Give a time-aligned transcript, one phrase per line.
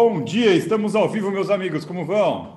[0.00, 2.56] Bom dia, estamos ao vivo, meus amigos, como vão?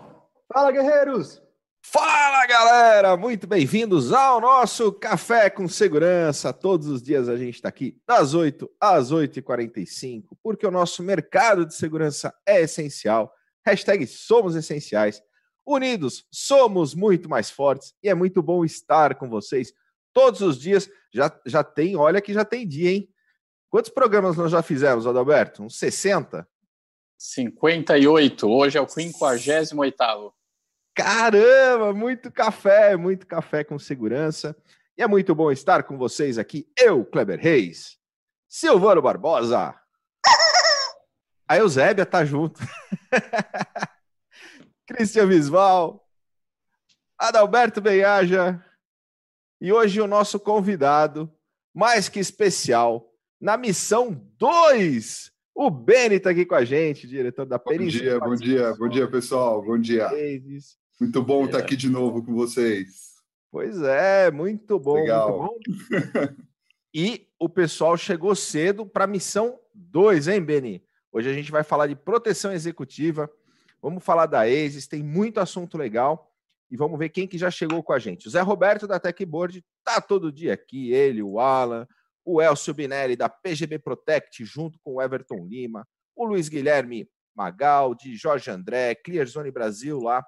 [0.53, 1.41] Fala, guerreiros!
[1.83, 3.17] Fala, galera!
[3.17, 6.53] Muito bem-vindos ao nosso Café com Segurança.
[6.53, 11.65] Todos os dias a gente está aqui das 8 às 8h45, porque o nosso mercado
[11.65, 13.33] de segurança é essencial.
[13.65, 15.19] Hashtag somos essenciais.
[15.65, 19.73] Unidos, somos muito mais fortes e é muito bom estar com vocês
[20.13, 20.87] todos os dias.
[21.11, 23.09] Já, já tem, olha que já tem dia, hein?
[23.67, 25.63] Quantos programas nós já fizemos, Adalberto?
[25.63, 26.47] Uns 60?
[27.21, 28.49] 58.
[28.49, 30.33] Hoje é o 58
[30.95, 34.57] Caramba, muito café, muito café com segurança.
[34.97, 36.67] E é muito bom estar com vocês aqui.
[36.75, 37.99] Eu, Kleber Reis,
[38.47, 39.79] Silvano Barbosa.
[41.47, 42.59] A Eusébia tá junto.
[44.87, 46.03] Cristian Visval,
[47.19, 48.65] Adalberto Benhaja.
[49.61, 51.31] E hoje o nosso convidado,
[51.71, 55.30] mais que especial, na missão 2.
[55.53, 57.99] O Beni está aqui com a gente, diretor da Perícia.
[57.99, 59.61] Bom dia, bom dia, bom dia, pessoal.
[59.61, 60.09] Bom dia.
[60.99, 63.11] Muito bom estar aqui de novo com vocês.
[63.51, 64.95] Pois é, muito bom.
[64.95, 65.43] Legal.
[65.43, 65.71] Muito
[66.13, 66.35] bom.
[66.93, 70.83] e o pessoal chegou cedo para a missão 2, hein, Beni?
[71.11, 73.29] Hoje a gente vai falar de proteção executiva,
[73.81, 76.31] vamos falar da ESIS, tem muito assunto legal
[76.69, 78.27] e vamos ver quem que já chegou com a gente.
[78.27, 81.85] O Zé Roberto da Techboard tá todo dia aqui, ele, o Alan,
[82.23, 88.15] o Elcio Binelli da PGB Protect, junto com o Everton Lima, o Luiz Guilherme Magaldi,
[88.15, 90.25] Jorge André, Clearzone Brasil lá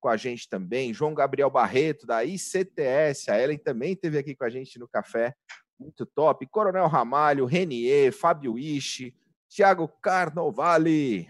[0.00, 4.44] com a gente também, João Gabriel Barreto da ICTS, a Ellen também esteve aqui com
[4.44, 5.34] a gente no café,
[5.78, 9.14] muito top, Coronel Ramalho, Renier, Fábio Ishi,
[9.48, 11.28] Thiago Carnovale,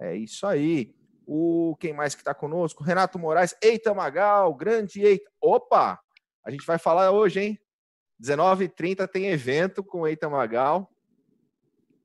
[0.00, 0.94] é isso aí.
[1.26, 2.82] O quem mais que está conosco?
[2.82, 5.30] Renato Moraes, Eita Magal, grande Eita.
[5.40, 6.00] Opa!
[6.44, 7.60] A gente vai falar hoje, hein?
[8.20, 10.92] 19h30 tem evento com Eita Magal.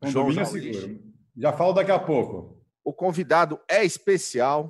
[0.03, 1.01] João seguro.
[1.35, 2.63] Já falo daqui a pouco.
[2.83, 4.69] O convidado é especial.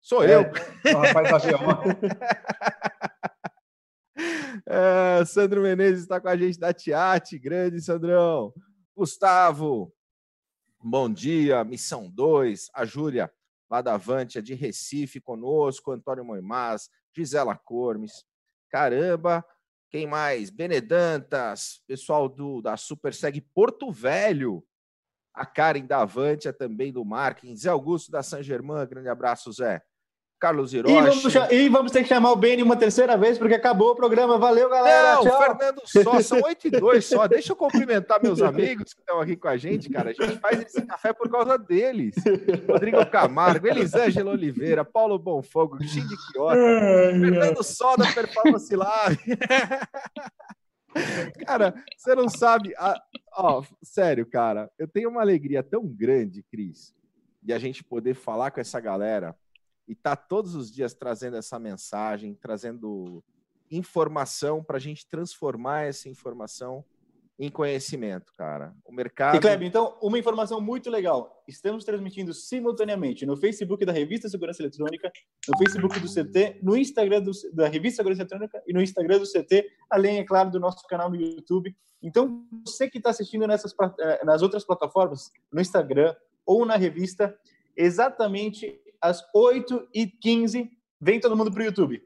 [0.00, 0.42] Sou é, eu.
[0.94, 1.60] O rapaz avião.
[4.64, 7.38] é, Sandro Menezes está com a gente da Tiate.
[7.38, 8.54] Grande, Sandrão.
[8.96, 9.92] Gustavo,
[10.82, 11.62] bom dia.
[11.64, 12.70] Missão 2.
[12.72, 13.30] A Júlia,
[13.68, 15.92] lá da Avantia, de Recife, conosco.
[15.92, 18.24] Antônio Moimás, Gisela Cormes.
[18.70, 19.44] Caramba,
[19.90, 20.50] quem mais?
[20.50, 24.64] Benedantas, pessoal do da Super Seg Porto Velho,
[25.34, 29.82] a Karen da Avantia também do Marketing, Zé Augusto da San Germain, grande abraço, Zé.
[30.38, 30.94] Carlos Hiroshi.
[30.94, 33.96] E vamos, e vamos, ter que chamar o Beni uma terceira vez, porque acabou o
[33.96, 34.38] programa.
[34.38, 35.16] Valeu, galera.
[35.16, 35.42] Não, Tchau.
[35.42, 37.26] Fernando só, são 8 e 2 só.
[37.26, 40.10] Deixa eu cumprimentar meus amigos que estão aqui com a gente, cara.
[40.10, 42.14] A gente faz esse café por causa deles.
[42.68, 49.18] Rodrigo Camargo, Elisângela Oliveira, Paulo Bonfogo, Xinde Quiota, Fernando Só da Performance Lab.
[51.44, 52.74] cara, você não sabe.
[52.76, 53.00] A...
[53.36, 56.94] Ó, sério, cara, eu tenho uma alegria tão grande, Cris,
[57.42, 59.34] de a gente poder falar com essa galera
[59.88, 63.24] e tá todos os dias trazendo essa mensagem, trazendo
[63.70, 66.84] informação para a gente transformar essa informação
[67.38, 68.74] em conhecimento, cara.
[68.84, 69.36] O mercado.
[69.36, 71.44] E Kleber, então, uma informação muito legal.
[71.46, 75.10] Estamos transmitindo simultaneamente no Facebook da Revista Segurança Eletrônica,
[75.48, 79.24] no Facebook do CT, no Instagram do, da Revista Segurança Eletrônica e no Instagram do
[79.24, 81.74] CT, além, é claro, do nosso canal no YouTube.
[82.02, 87.38] Então, você que está assistindo nessas, eh, nas outras plataformas, no Instagram ou na revista,
[87.76, 90.68] exatamente às 8h15,
[91.00, 92.02] vem todo mundo para o YouTube.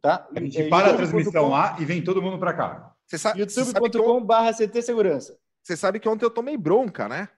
[0.00, 0.28] Tá?
[0.34, 2.94] A gente para a transmissão lá e vem todo mundo para cá.
[3.36, 5.38] youtube.com.br CT Segurança.
[5.62, 7.28] Você sabe que ontem eu tomei bronca, né?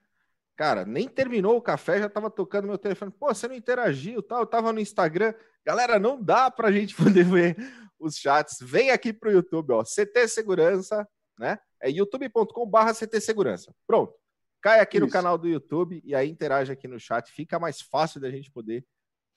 [0.57, 3.11] Cara, nem terminou o café, já tava tocando meu telefone.
[3.11, 4.41] Pô, você não interagiu, tal.
[4.41, 5.33] Eu tava no Instagram.
[5.65, 7.55] Galera, não dá pra gente poder ver
[7.99, 8.57] os chats.
[8.61, 9.83] Vem aqui pro YouTube, ó.
[9.83, 11.59] CT Segurança, né?
[11.81, 13.73] É youtube.com/barra CT Segurança.
[13.85, 14.13] Pronto.
[14.61, 15.05] Cai aqui Isso.
[15.05, 17.31] no canal do YouTube e aí interage aqui no chat.
[17.31, 18.85] Fica mais fácil da gente poder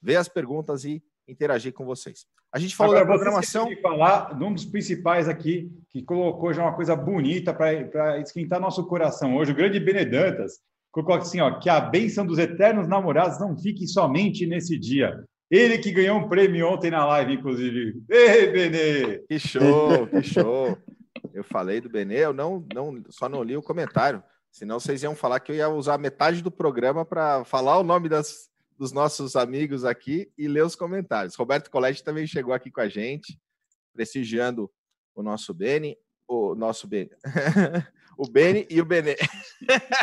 [0.02, 2.26] ver as perguntas e interagir com vocês.
[2.52, 3.68] A gente falou Agora, da programação.
[3.68, 8.60] De falar de um dos principais aqui, que colocou já uma coisa bonita para esquentar
[8.60, 10.58] nosso coração hoje, o grande Benedantas.
[10.90, 15.24] Colocou assim, ó, que a bênção dos eternos namorados não fique somente nesse dia.
[15.48, 18.02] Ele que ganhou um prêmio ontem na live, inclusive.
[18.08, 19.18] Ei, Benê!
[19.28, 20.76] Que show, que show.
[21.32, 24.22] Eu falei do Benê, eu não, não, só não li o comentário.
[24.50, 28.08] Senão vocês iam falar que eu ia usar metade do programa para falar o nome
[28.08, 31.36] das, dos nossos amigos aqui e ler os comentários.
[31.36, 33.38] Roberto Colete também chegou aqui com a gente,
[33.92, 34.70] prestigiando
[35.14, 37.10] o nosso Beni, o nosso Beni,
[38.18, 39.16] o Beni e o Benê.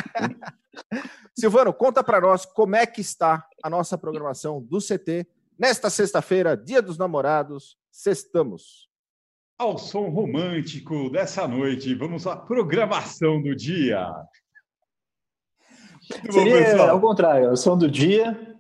[1.38, 5.28] Silvano, conta para nós como é que está a nossa programação do CT
[5.58, 7.78] nesta sexta-feira, Dia dos Namorados.
[7.92, 8.88] Sextamos.
[9.58, 14.08] Ao som romântico dessa noite, vamos à programação do dia.
[16.30, 18.56] Seria ao contrário, o som do dia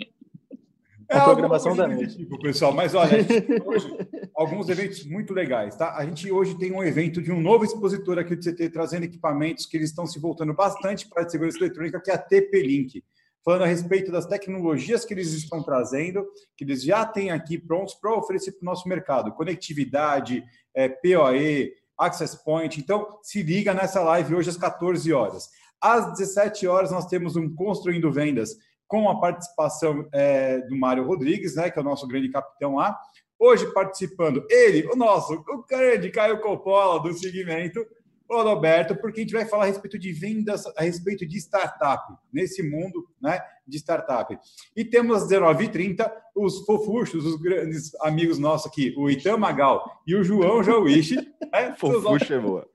[1.07, 2.17] é a programação da noite.
[2.17, 3.11] Tipo, pessoal, mas olha,
[3.63, 3.87] hoje,
[4.35, 5.95] alguns eventos muito legais, tá?
[5.95, 9.67] A gente hoje tem um evento de um novo expositor aqui do CT trazendo equipamentos
[9.67, 13.03] que eles estão se voltando bastante para a segurança eletrônica, que é a TP-Link.
[13.45, 16.25] Falando a respeito das tecnologias que eles estão trazendo,
[16.57, 19.31] que eles já têm aqui prontos para oferecer para o nosso mercado.
[19.31, 20.43] Conectividade,
[20.77, 22.79] é, PoE, Access Point.
[22.79, 25.49] Então, se liga nessa live hoje às 14 horas.
[25.81, 28.55] Às 17 horas, nós temos um Construindo Vendas
[28.87, 32.97] com a participação é, do Mário Rodrigues, né, que é o nosso grande capitão lá.
[33.39, 37.85] Hoje participando ele, o nosso, o grande Caio Coppola do segmento,
[38.29, 42.13] o Roberto, porque a gente vai falar a respeito de vendas, a respeito de startup,
[42.31, 44.37] nesse mundo né, de startup.
[44.75, 50.15] E temos às 19h30 os fofuchos, os grandes amigos nossos aqui, o Itam Magal e
[50.15, 51.17] o João Jauichi.
[51.49, 52.67] Né, Fofucho é boa.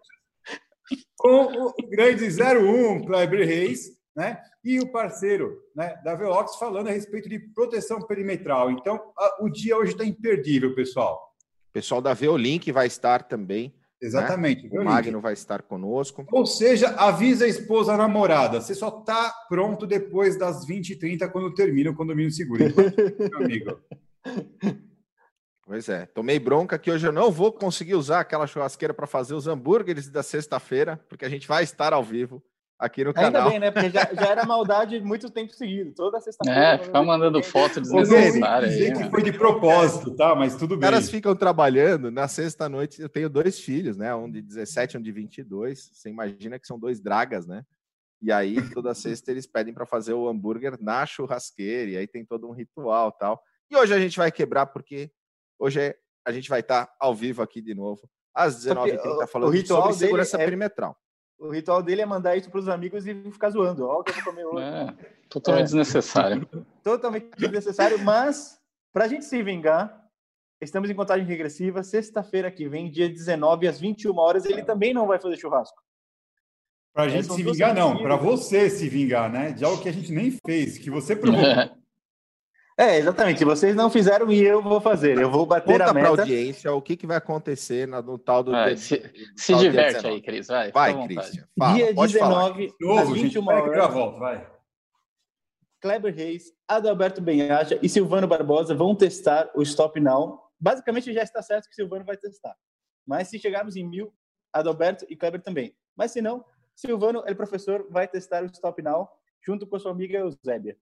[1.19, 4.41] Com o grande 01, Kleber Reis, né?
[4.65, 8.71] E o parceiro né, da Velox falando a respeito de proteção perimetral.
[8.71, 11.35] Então, a, o dia hoje está imperdível, pessoal.
[11.69, 13.75] O pessoal da Veolink vai estar também.
[14.03, 14.09] Né?
[14.09, 14.69] Exatamente.
[14.69, 14.81] Né?
[14.81, 16.27] O Magno vai estar conosco.
[16.33, 18.61] Ou seja, avisa a esposa a namorada.
[18.61, 22.65] Você só está pronto depois das 20h30, quando termina o condomínio seguro.
[22.65, 23.81] meu amigo.
[25.65, 29.33] Pois é, tomei bronca que hoje eu não vou conseguir usar aquela churrasqueira para fazer
[29.33, 32.43] os hambúrgueres da sexta-feira, porque a gente vai estar ao vivo
[32.83, 33.43] aqui no canal.
[33.43, 33.71] Ainda bem, né?
[33.71, 36.61] Porque já, já era maldade muito tempo seguido, toda sexta-feira.
[36.61, 38.69] É, ficar mandando foto desnecessária.
[38.69, 40.35] Dizer que foi de propósito, tá?
[40.35, 40.89] Mas tudo bem.
[40.89, 44.13] Os caras ficam trabalhando, na sexta-noite eu tenho dois filhos, né?
[44.15, 45.91] Um de 17 e um de 22.
[45.93, 47.65] Você imagina que são dois dragas, né?
[48.21, 52.25] E aí, toda sexta eles pedem para fazer o hambúrguer na churrasqueira, e aí tem
[52.25, 53.41] todo um ritual tal.
[53.71, 55.11] E hoje a gente vai quebrar, porque
[55.59, 55.97] hoje é,
[56.27, 58.03] a gente vai estar tá ao vivo aqui de novo,
[58.35, 60.45] às 19h30, falando o ritual sobre segurança é...
[60.45, 60.97] perimetral
[61.43, 63.85] o ritual dele é mandar isso para os amigos e ficar zoando.
[63.85, 64.65] Olha o que eu vou comer hoje.
[64.65, 64.95] É,
[65.29, 65.65] totalmente é.
[65.65, 66.49] desnecessário.
[66.83, 68.61] Totalmente desnecessário, mas
[68.93, 70.07] para a gente se vingar,
[70.61, 71.83] estamos em contagem regressiva.
[71.83, 75.83] Sexta-feira que vem, dia 19, às 21 horas, ele também não vai fazer churrasco.
[76.93, 77.97] Para a gente é, se vingar, não.
[78.03, 79.53] Para você se vingar, né?
[79.53, 81.77] De algo que a gente nem fez, que você provocou.
[82.83, 83.45] É, exatamente.
[83.45, 85.17] Vocês não fizeram e eu vou fazer.
[85.17, 86.09] Eu vou bater Conta a meta.
[86.09, 88.53] Conta audiência o que, que vai acontecer no, no tal do...
[88.53, 89.01] Ah, se,
[89.37, 90.49] se diverte aí, Cris.
[90.49, 91.47] Vai, vai Cristian.
[91.75, 93.77] Dia 19, Novo, às 21 horas.
[93.77, 94.51] Já volto, vai.
[95.81, 100.41] Kleber Reis, Adalberto Benhaja e Silvano Barbosa vão testar o Stop Now.
[100.59, 102.57] Basicamente, já está certo que Silvano vai testar.
[103.07, 104.13] Mas se chegarmos em mil,
[104.53, 105.73] Adalberto e Kleber também.
[105.97, 106.45] Mas se não,
[106.75, 109.09] Silvano, ele professor, vai testar o Stop Now
[109.41, 110.77] junto com a sua amiga Eusébia.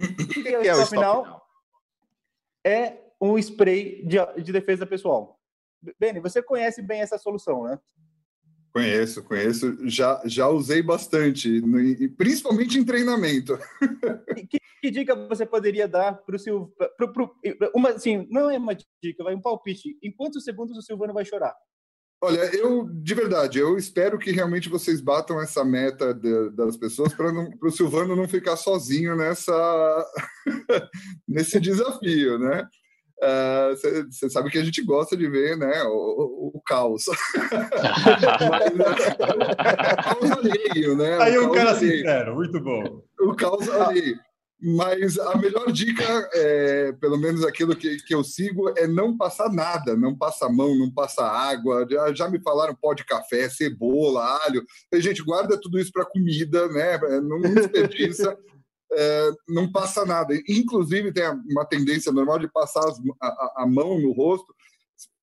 [0.00, 1.42] O que, é o, stop, final?
[2.64, 5.38] É um spray de, de defesa pessoal.
[5.98, 7.78] Beni, você conhece bem essa solução, né?
[8.72, 9.88] Conheço, conheço.
[9.88, 11.60] Já, já usei bastante,
[12.16, 13.58] principalmente em treinamento.
[14.48, 16.72] Que, que dica você poderia dar para o Silvano?
[17.74, 19.98] Uma, assim, não é uma dica, vai um palpite.
[20.02, 21.56] Em quantos segundos o Silvano vai chorar?
[22.20, 27.14] Olha, eu, de verdade, eu espero que realmente vocês batam essa meta de, das pessoas
[27.14, 27.30] para
[27.62, 30.06] o Silvano não ficar sozinho nessa,
[31.28, 32.66] nesse desafio, né?
[34.10, 37.04] Você uh, sabe que a gente gosta de ver né, o, o, o caos.
[38.50, 41.18] Mas, é, caos alheio, né?
[41.20, 41.98] Aí o, o cara alheio.
[41.98, 43.02] sincero, muito bom.
[43.20, 44.18] O caos alheio.
[44.60, 49.52] Mas a melhor dica, é, pelo menos aquilo que, que eu sigo, é não passar
[49.52, 51.86] nada, não passa mão, não passa água.
[51.88, 54.64] Já, já me falaram pó de café, cebola, alho.
[54.92, 56.94] A gente guarda tudo isso para comida, né?
[56.94, 58.36] É, não desperdiça,
[58.92, 60.34] é, não passa nada.
[60.48, 64.52] Inclusive, tem uma tendência normal de passar as, a, a mão no rosto.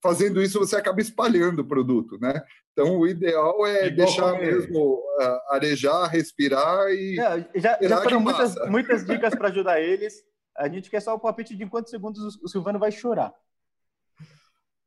[0.01, 2.42] Fazendo isso, você acaba espalhando o produto, né?
[2.77, 7.15] Então, o ideal é Igual deixar mesmo uh, arejar, respirar e.
[7.15, 10.22] Não, já, já foram muitas, muitas dicas para ajudar eles.
[10.58, 13.34] A gente quer só o palpite de quantos segundos o Silvano vai chorar.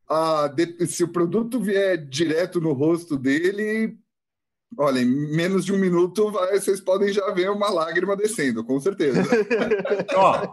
[0.06, 3.96] Ah, de, se o produto vier direto no rosto dele,
[4.76, 8.78] olha, em menos de um minuto vai, vocês podem já ver uma lágrima descendo, com
[8.78, 9.22] certeza.
[10.14, 10.52] Ó,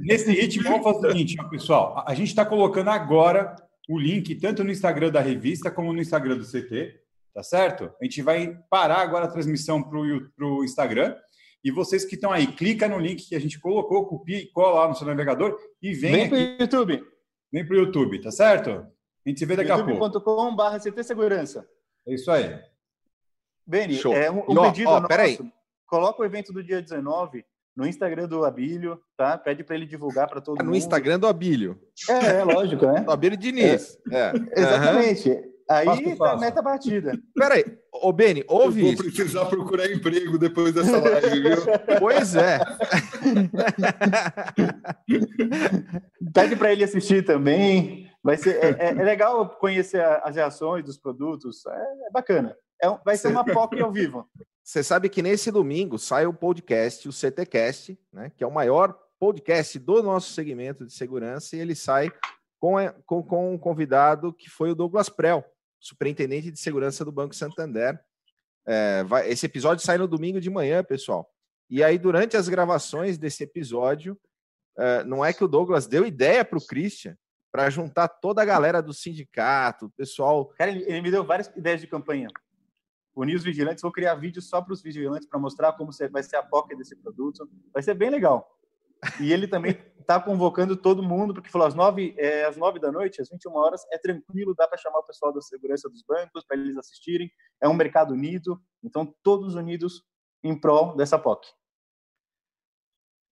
[0.00, 2.02] nesse ritmo, vamos fazer o seguinte, pessoal.
[2.06, 3.56] A gente está colocando agora
[3.92, 6.98] o link tanto no Instagram da revista como no Instagram do CT,
[7.34, 7.92] tá certo?
[8.00, 11.14] A gente vai parar agora a transmissão para o Instagram.
[11.62, 14.80] E vocês que estão aí, clica no link que a gente colocou, copia e cola
[14.80, 17.04] lá no seu navegador e vem, vem para o YouTube.
[17.52, 18.70] Vem para o YouTube, tá certo?
[18.70, 19.92] A gente se vê daqui a pouco.
[19.92, 21.68] youtube.com.br CT Segurança.
[22.06, 22.58] É isso aí.
[23.66, 25.52] Beni, é um, um pedido ó, nosso.
[25.86, 27.44] Coloca o evento do dia 19
[27.76, 29.38] no Instagram do Abílio, tá?
[29.38, 30.72] Pede para ele divulgar para todo é no mundo.
[30.72, 31.78] No Instagram do Abílio.
[32.08, 33.00] É, é lógico, né?
[33.02, 33.98] Do Abílio Diniz.
[34.10, 34.18] É.
[34.18, 34.32] é.
[34.60, 35.30] Exatamente.
[35.30, 35.52] Uhum.
[35.70, 37.12] Aí tá a meta batida.
[37.34, 39.04] Peraí, Ô, Beni, ouve Eu vou isso.
[39.04, 41.58] precisar procurar emprego depois dessa live, viu?
[42.00, 42.58] Pois é.
[46.34, 48.10] Pede para ele assistir também.
[48.24, 51.66] Vai ser, é, é, é, legal conhecer as reações dos produtos.
[51.66, 52.56] É, é bacana.
[52.82, 54.26] É, vai ser uma POC ao vivo.
[54.62, 58.96] Você sabe que nesse domingo sai o podcast, o CTcast, né, que é o maior
[59.18, 62.10] podcast do nosso segmento de segurança, e ele sai
[62.60, 65.44] com, com, com um convidado que foi o Douglas Prel,
[65.80, 68.00] superintendente de segurança do Banco Santander.
[68.64, 71.28] É, vai, esse episódio sai no domingo de manhã, pessoal.
[71.68, 74.16] E aí, durante as gravações desse episódio,
[74.78, 77.16] é, não é que o Douglas deu ideia para o Christian
[77.50, 80.46] para juntar toda a galera do sindicato, o pessoal.
[80.56, 82.28] Cara, ele, ele, me deu várias ideias de campanha.
[83.14, 86.36] Unir os vigilantes, vou criar vídeos só para os vigilantes para mostrar como vai ser
[86.36, 87.48] a POC desse produto.
[87.72, 88.58] Vai ser bem legal.
[89.20, 92.90] E ele também está convocando todo mundo, porque falou às nove, é, às nove da
[92.90, 96.44] noite, às 21 horas, é tranquilo, dá para chamar o pessoal da segurança dos bancos
[96.44, 97.30] para eles assistirem.
[97.60, 100.02] É um mercado unido, então todos unidos
[100.42, 101.46] em prol dessa POC.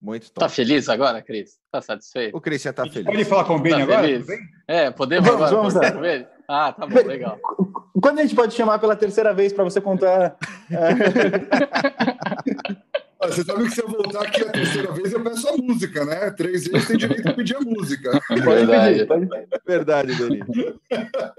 [0.01, 0.39] Muito top.
[0.39, 1.59] Tá feliz agora, Cris?
[1.71, 2.35] Tá satisfeito?
[2.35, 3.05] O Cris já tá feliz.
[3.05, 4.01] Pode falar com o Ben tá agora?
[4.01, 4.25] Feliz?
[4.67, 5.91] É, podemos vamos, agora.
[5.91, 6.27] Vamos lá.
[6.47, 7.37] Ah, tá bom, legal.
[8.01, 10.35] Quando a gente pode chamar pela terceira vez para você contar?
[13.23, 16.31] Você sabe que se eu voltar aqui a terceira vez, eu peço a música, né?
[16.31, 18.19] Três vezes tem direito a pedir a música.
[18.29, 19.07] Verdade.
[19.65, 20.43] Verdade, Dani.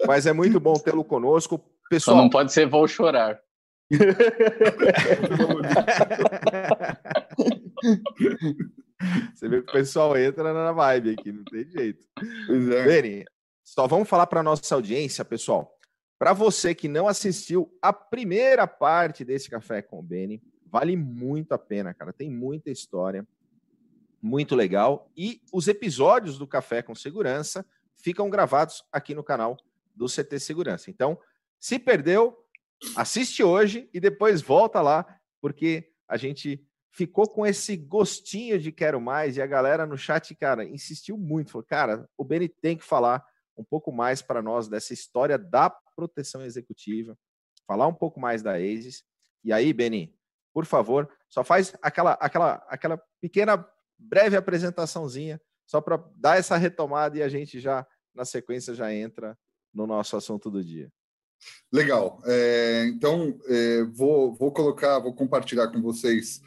[0.07, 1.61] Mas é muito bom tê-lo conosco.
[1.91, 3.41] Pessoal, Só não pode ser vou chorar.
[9.35, 12.07] Você vê que o pessoal entra na vibe aqui, não tem jeito.
[12.49, 12.85] É.
[12.85, 13.25] Beni,
[13.65, 15.77] só vamos falar para nossa audiência, pessoal.
[16.17, 20.41] Para você que não assistiu a primeira parte desse Café com o Beni,
[20.73, 22.15] Vale muito a pena, cara.
[22.15, 23.29] Tem muita história,
[24.23, 25.11] muito legal.
[25.15, 27.63] E os episódios do Café com Segurança
[27.95, 29.59] ficam gravados aqui no canal
[29.95, 30.91] do CT Segurança.
[30.91, 31.19] Então,
[31.61, 32.35] se perdeu,
[32.97, 35.05] assiste hoje e depois volta lá,
[35.43, 40.35] porque a gente ficou com esse gostinho de quero mais e a galera no chat,
[40.35, 41.51] cara, insistiu muito.
[41.51, 43.25] Falou, cara, o Beni tem que falar
[43.57, 47.17] um pouco mais para nós dessa história da proteção executiva,
[47.67, 49.05] falar um pouco mais da ASIS.
[49.43, 50.15] E aí, Beni,
[50.53, 53.67] por favor, só faz aquela, aquela, aquela pequena,
[53.99, 59.39] breve apresentaçãozinha, só para dar essa retomada e a gente já, na sequência, já entra
[59.73, 60.93] no nosso assunto do dia.
[61.73, 62.21] Legal.
[62.27, 66.43] É, então, é, vou, vou colocar, vou compartilhar com vocês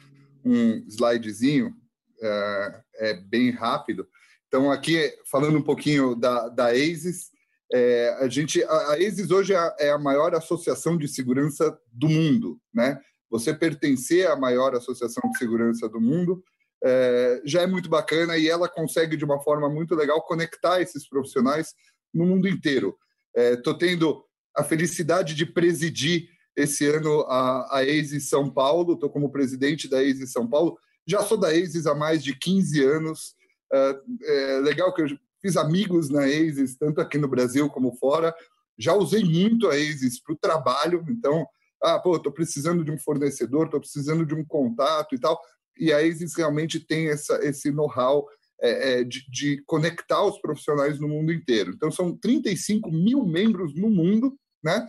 [0.46, 1.74] um slidezinho,
[2.22, 4.06] é, é bem rápido.
[4.46, 7.30] Então, aqui, falando um pouquinho da, da ASIS,
[7.72, 11.76] é, a gente, a, a ASIS hoje é a, é a maior associação de segurança
[11.92, 13.00] do mundo, né?
[13.28, 16.42] você pertencer à maior associação de segurança do mundo
[16.84, 21.08] é, já é muito bacana e ela consegue, de uma forma muito legal, conectar esses
[21.08, 21.74] profissionais
[22.14, 22.96] no mundo inteiro.
[23.34, 24.24] Estou é, tendo
[24.56, 30.00] a felicidade de presidir esse ano a, a ASIS São Paulo, estou como presidente da
[30.00, 33.34] ASIS São Paulo, já sou da ASIS há mais de 15 anos.
[33.72, 35.06] É, é legal que eu
[35.40, 38.34] fiz amigos na ASIS, tanto aqui no Brasil como fora.
[38.78, 41.46] Já usei muito a ASIS para o trabalho, então
[41.82, 45.40] ah, pô, estou precisando de um fornecedor, estou precisando de um contato e tal.
[45.78, 48.26] E a Isis realmente tem essa, esse know-how
[48.60, 51.72] é, é, de, de, conectar os profissionais no mundo inteiro.
[51.74, 54.34] Então, são 35 mil membros no mundo,
[54.64, 54.86] né?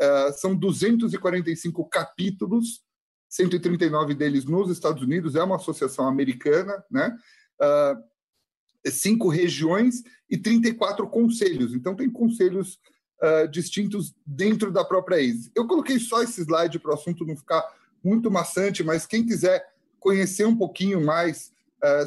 [0.00, 2.82] Uh, são 245 capítulos,
[3.28, 7.14] 139 deles nos Estados Unidos, é uma associação americana, né?
[7.60, 11.74] Uh, cinco regiões e 34 conselhos.
[11.74, 12.78] Então, tem conselhos
[13.22, 15.50] uh, distintos dentro da própria ASIS.
[15.54, 17.62] Eu coloquei só esse slide para o assunto não ficar
[18.02, 19.62] muito maçante, mas quem quiser
[19.98, 21.52] conhecer um pouquinho mais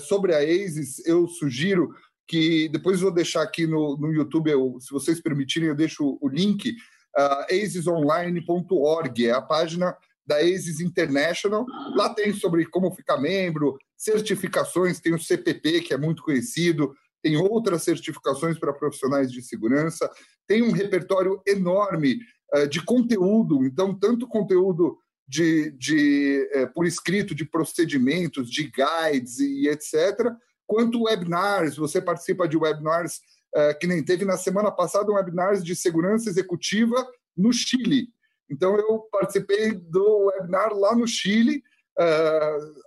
[0.07, 1.95] sobre a ASIS, eu sugiro
[2.27, 6.27] que depois vou deixar aqui no, no YouTube, eu, se vocês permitirem, eu deixo o
[6.27, 6.75] link,
[7.17, 11.65] uh, asisonline.org, é a página da ASIS International.
[11.95, 17.37] Lá tem sobre como ficar membro, certificações, tem o CPP, que é muito conhecido, tem
[17.37, 20.09] outras certificações para profissionais de segurança,
[20.47, 22.19] tem um repertório enorme
[22.53, 29.39] uh, de conteúdo, então, tanto conteúdo de, de uh, por escrito de procedimentos, de guides
[29.39, 30.33] e etc.,
[30.65, 31.77] quanto webinars.
[31.77, 33.21] Você participa de webinars,
[33.55, 38.07] uh, que nem teve na semana passada um webinar de segurança executiva no Chile.
[38.49, 41.63] Então, eu participei do webinar lá no Chile,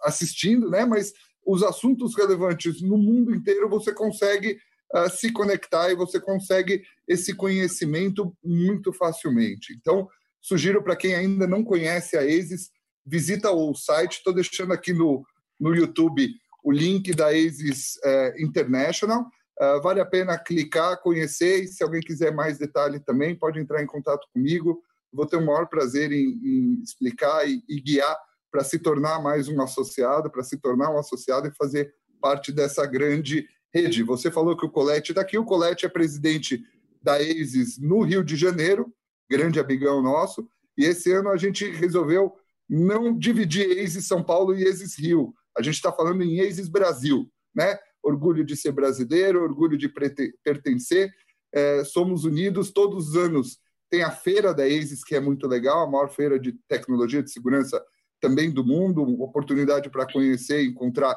[0.03, 0.85] assistindo, né?
[0.85, 1.13] mas
[1.47, 4.59] os assuntos relevantes no mundo inteiro, você consegue
[4.95, 9.73] uh, se conectar e você consegue esse conhecimento muito facilmente.
[9.73, 10.09] Então,
[10.43, 12.71] sugiro para quem ainda não conhece a ASIS,
[13.07, 15.25] visita o site, estou deixando aqui no,
[15.59, 16.29] no YouTube
[16.65, 19.25] o link da ASIS uh, International.
[19.61, 23.83] Uh, vale a pena clicar, conhecer, e se alguém quiser mais detalhe também, pode entrar
[23.83, 24.83] em contato comigo.
[25.13, 28.17] vou ter o maior prazer em, em explicar e, e guiar
[28.51, 32.87] para se tornar mais um associado, para se tornar um associado e fazer parte dessa
[32.87, 34.03] grande rede.
[34.03, 36.63] Você falou que o Colete está aqui, o Colete é presidente
[37.03, 38.93] da ASIS no Rio de Janeiro,
[39.31, 42.35] grande amigão nosso, e esse ano a gente resolveu
[42.69, 45.35] não dividir ASIS São Paulo e ASIS Rio.
[45.57, 47.79] A gente está falando em ASIS Brasil, né?
[48.07, 49.89] Orgulho de ser brasileiro, orgulho de
[50.45, 51.13] pertencer.
[51.53, 53.59] É, somos unidos todos os anos.
[53.91, 57.31] Tem a feira da ASIS, que é muito legal, a maior feira de tecnologia de
[57.31, 57.83] segurança
[58.21, 61.17] também do mundo, oportunidade para conhecer e encontrar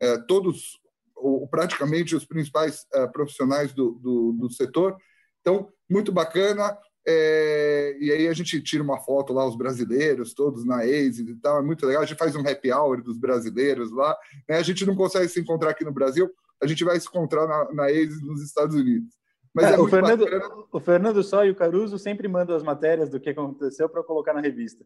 [0.00, 0.78] é, todos,
[1.14, 4.96] ou praticamente os principais é, profissionais do, do, do, setor.
[5.40, 6.76] Então, muito bacana.
[7.06, 11.36] É, e aí a gente tira uma foto lá, os brasileiros, todos na ASIS e
[11.36, 12.02] tal, é muito legal.
[12.02, 14.16] A gente faz um happy hour dos brasileiros lá.
[14.48, 14.56] Né?
[14.56, 17.72] A gente não consegue se encontrar aqui no Brasil, a gente vai se encontrar na,
[17.72, 19.18] na ASIS nos Estados Unidos.
[19.54, 20.26] Mas é, é o, Fernando,
[20.72, 24.34] o Fernando Só e o Caruso sempre mandam as matérias do que aconteceu para colocar
[24.34, 24.84] na revista.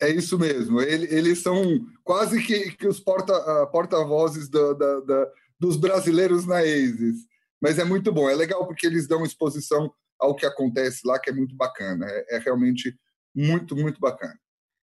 [0.00, 0.80] É isso mesmo.
[0.80, 5.28] Ele, eles são quase que, que os porta, uh, porta-vozes da, da, da,
[5.58, 7.26] dos brasileiros na ASIS.
[7.60, 8.28] Mas é muito bom.
[8.28, 12.06] É legal porque eles dão exposição ao que acontece lá, que é muito bacana.
[12.08, 12.96] É, é realmente
[13.34, 14.38] muito, muito bacana.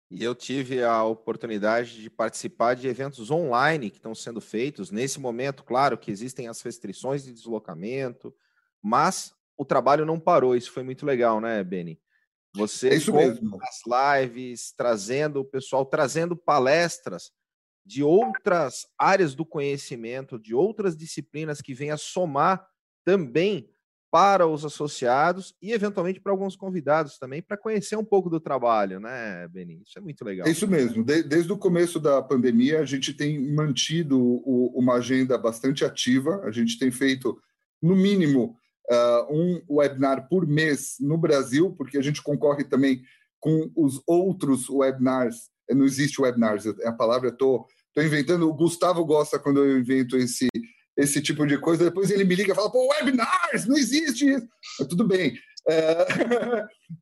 [0.09, 4.89] E eu tive a oportunidade de participar de eventos online que estão sendo feitos.
[4.89, 8.33] Nesse momento, claro que existem as restrições de deslocamento,
[8.81, 10.55] mas o trabalho não parou.
[10.55, 11.99] Isso foi muito legal, né, Beni?
[12.55, 13.59] Você é isso mesmo.
[13.61, 17.31] as lives, trazendo o pessoal, trazendo palestras
[17.85, 22.65] de outras áreas do conhecimento, de outras disciplinas que venham a somar
[23.05, 23.69] também
[24.17, 28.99] para os associados e eventualmente para alguns convidados também para conhecer um pouco do trabalho,
[28.99, 29.83] né, Benin?
[29.85, 30.47] Isso é muito legal.
[30.47, 31.03] É isso mesmo.
[31.03, 36.41] De, desde o começo da pandemia, a gente tem mantido o, uma agenda bastante ativa.
[36.45, 37.39] A gente tem feito,
[37.79, 38.57] no mínimo,
[38.89, 43.03] uh, um webinar por mês no Brasil, porque a gente concorre também
[43.39, 45.51] com os outros webinars.
[45.69, 48.49] Não existe webinars, é a palavra, estou inventando.
[48.49, 50.47] O Gustavo gosta quando eu invento esse,
[50.97, 51.85] esse tipo de coisa.
[51.85, 54.47] Depois ele me liga e fala: pô, webinars, não existe isso.
[54.79, 55.37] Mas tudo bem.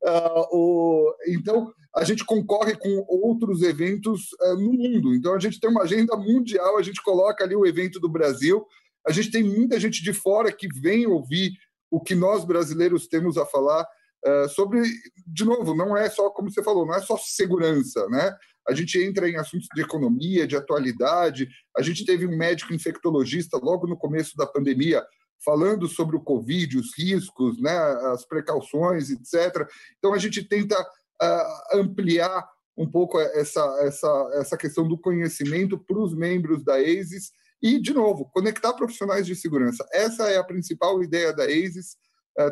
[0.03, 5.15] uh, o, então, a gente concorre com outros eventos uh, no mundo.
[5.15, 8.65] Então, a gente tem uma agenda mundial, a gente coloca ali o evento do Brasil.
[9.07, 11.53] A gente tem muita gente de fora que vem ouvir
[11.89, 13.87] o que nós brasileiros temos a falar
[14.25, 14.81] uh, sobre,
[15.27, 18.35] de novo, não é só, como você falou, não é só segurança, né?
[18.67, 21.47] A gente entra em assuntos de economia, de atualidade.
[21.77, 25.05] A gente teve um médico infectologista logo no começo da pandemia
[25.43, 27.77] falando sobre o Covid, os riscos, né,
[28.11, 29.69] as precauções, etc.
[29.99, 32.43] Então, a gente tenta uh, ampliar
[32.75, 37.93] um pouco essa, essa, essa questão do conhecimento para os membros da ASIS e, de
[37.93, 39.87] novo, conectar profissionais de segurança.
[39.93, 41.95] Essa é a principal ideia da ASIS,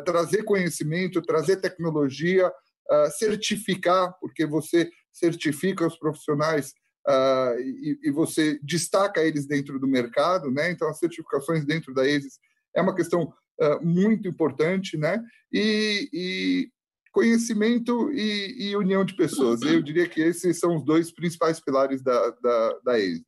[0.04, 6.72] trazer conhecimento, trazer tecnologia, uh, certificar, porque você certifica os profissionais
[7.06, 7.58] uh,
[8.02, 10.70] e, você destaca eles dentro do mercado, né?
[10.70, 12.38] Então, as certificações dentro da ASIS
[12.74, 13.32] é uma questão
[13.80, 15.22] muito importante, né?
[15.52, 16.68] E, e
[17.12, 19.62] conhecimento e, e, união de pessoas.
[19.62, 23.22] Eu diria que esses são os dois principais pilares da, da, da ASIS.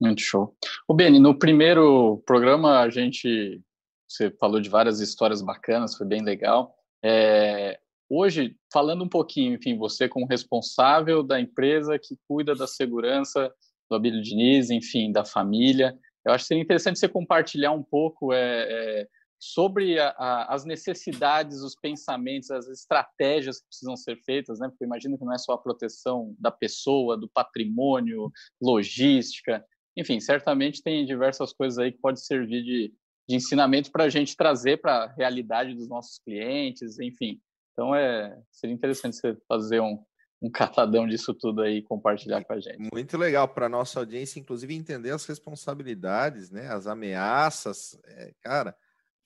[0.00, 0.56] Muito show.
[0.88, 3.62] O Beni, no primeiro programa a gente
[4.08, 6.74] você falou de várias histórias bacanas, foi bem legal.
[7.04, 13.52] É, hoje, falando um pouquinho, enfim, você como responsável da empresa que cuida da segurança
[13.88, 18.32] do Abílio Diniz, enfim, da família, eu acho que seria interessante você compartilhar um pouco
[18.32, 24.58] é, é, sobre a, a, as necessidades, os pensamentos, as estratégias que precisam ser feitas,
[24.58, 24.68] né?
[24.68, 29.64] Porque imagino que não é só a proteção da pessoa, do patrimônio, logística,
[29.96, 32.94] enfim, certamente tem diversas coisas aí que pode servir de,
[33.28, 37.38] de ensinamento para a gente trazer para a realidade dos nossos clientes, enfim.
[37.72, 40.02] Então, é, seria interessante você fazer um,
[40.40, 42.88] um catadão disso tudo aí e compartilhar com a gente.
[42.92, 46.68] Muito legal para nossa audiência, inclusive, entender as responsabilidades, né?
[46.68, 47.98] As ameaças.
[48.06, 48.74] É, cara,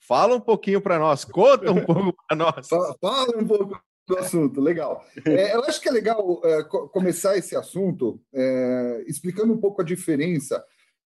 [0.01, 2.69] fala um pouquinho para nós, conta um pouco para nós.
[2.69, 5.05] Fala um pouco do assunto, legal.
[5.25, 9.85] É, eu acho que é legal é, começar esse assunto é, explicando um pouco a
[9.85, 10.63] diferença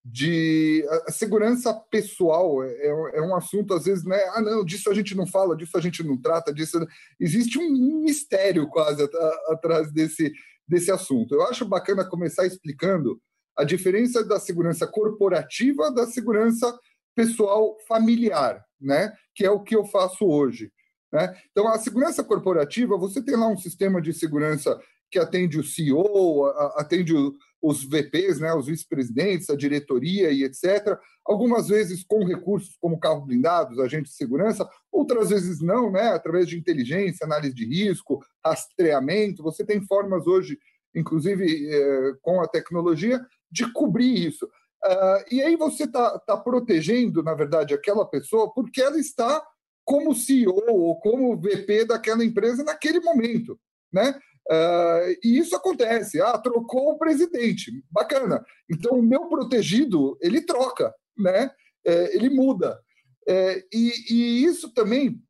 [0.09, 4.93] de a segurança pessoal é, é, um assunto às vezes né ah não disso a
[4.93, 6.79] gente não fala disso a gente não trata disso
[7.19, 9.03] existe um mistério quase
[9.49, 10.31] atrás desse
[10.65, 13.19] desse assunto eu acho bacana começar explicando
[13.57, 16.73] a diferença da segurança corporativa da segurança
[17.13, 20.71] pessoal familiar né que é o que eu faço hoje
[21.11, 21.33] né?
[21.51, 24.77] Então, a segurança corporativa, você tem lá um sistema de segurança
[25.09, 27.13] que atende o CEO, atende
[27.61, 30.97] os VPs, né, os vice-presidentes, a diretoria e etc.
[31.25, 36.47] Algumas vezes com recursos como carro blindados, agentes de segurança, outras vezes não, né, através
[36.47, 39.43] de inteligência, análise de risco, rastreamento.
[39.43, 40.57] Você tem formas hoje,
[40.95, 44.45] inclusive eh, com a tecnologia, de cobrir isso.
[44.85, 49.43] Uh, e aí você está tá protegendo, na verdade, aquela pessoa porque ela está
[49.83, 53.59] como CEO ou como VP daquela empresa naquele momento,
[53.91, 54.19] né?
[54.49, 56.21] Uh, e isso acontece.
[56.21, 58.43] Ah, trocou o presidente, bacana.
[58.69, 61.51] Então o meu protegido ele troca, né?
[61.85, 62.79] É, ele muda.
[63.27, 65.21] É, e, e, isso também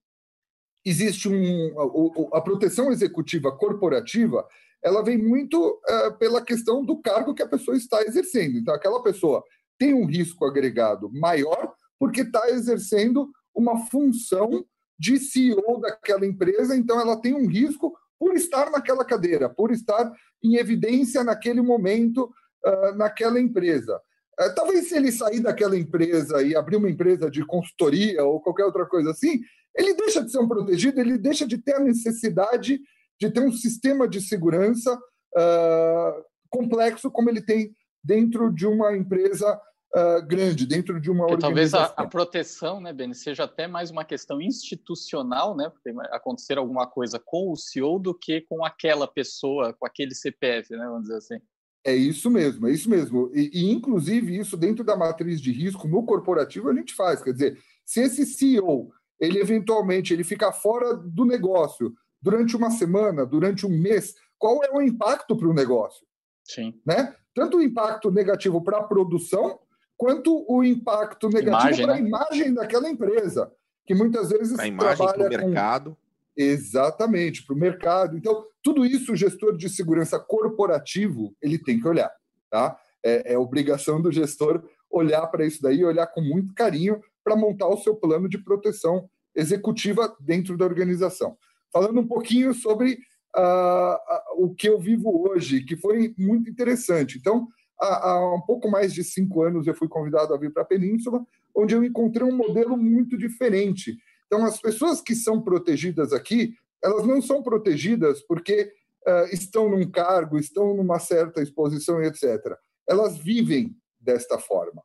[0.85, 4.47] existe um a, a, proteção executiva corporativa.
[4.83, 8.57] Ela vem muito uh, pela questão do cargo que a pessoa está exercendo.
[8.57, 9.43] Então aquela pessoa
[9.79, 14.63] tem um risco agregado maior porque está exercendo uma função
[14.99, 20.11] de CEO daquela empresa, então ela tem um risco por estar naquela cadeira, por estar
[20.43, 22.31] em evidência naquele momento,
[22.65, 23.99] uh, naquela empresa.
[24.39, 28.65] Uh, talvez se ele sair daquela empresa e abrir uma empresa de consultoria ou qualquer
[28.65, 29.41] outra coisa assim,
[29.75, 32.79] ele deixa de ser um protegido, ele deixa de ter a necessidade
[33.19, 37.71] de ter um sistema de segurança uh, complexo como ele tem
[38.03, 39.59] dentro de uma empresa
[39.95, 41.79] uh, grande, dentro de uma Porque organização.
[41.79, 46.57] Talvez a, a, proteção, né, Beni, seja até mais uma questão institucional, né, porque acontecer
[46.57, 51.03] alguma coisa com o CEO do que com aquela pessoa, com aquele CPF, né, vamos
[51.03, 51.37] dizer assim.
[51.85, 53.31] É isso mesmo, é isso mesmo.
[53.33, 57.23] E, e, inclusive, isso dentro da matriz de risco no corporativo a gente faz.
[57.23, 63.25] Quer dizer, se esse CEO, ele eventualmente ele ficar fora do negócio durante uma semana,
[63.25, 66.05] durante um mês, qual é o impacto para o negócio?
[66.43, 66.79] Sim.
[66.85, 67.15] Né?
[67.33, 69.59] Tanto o impacto negativo para a produção,
[69.97, 72.07] quanto o impacto negativo para a né?
[72.07, 73.51] imagem daquela empresa,
[73.85, 75.91] que muitas vezes a imagem para o mercado.
[75.91, 76.07] Com...
[76.39, 78.15] Exatamente, para o mercado.
[78.15, 82.11] Então, tudo isso o gestor de segurança corporativo ele tem que olhar.
[82.49, 82.77] Tá?
[83.03, 87.67] É, é obrigação do gestor olhar para isso daí, olhar com muito carinho para montar
[87.67, 91.37] o seu plano de proteção executiva dentro da organização.
[91.71, 92.99] Falando um pouquinho sobre
[93.35, 97.17] uh, o que eu vivo hoje, que foi muito interessante.
[97.17, 97.47] Então,
[97.79, 100.65] há, há um pouco mais de cinco anos eu fui convidado a vir para a
[100.65, 103.97] Península, onde eu encontrei um modelo muito diferente.
[104.25, 108.73] Então, as pessoas que são protegidas aqui, elas não são protegidas porque
[109.07, 112.55] uh, estão num cargo, estão numa certa exposição, etc.
[112.87, 114.83] Elas vivem desta forma,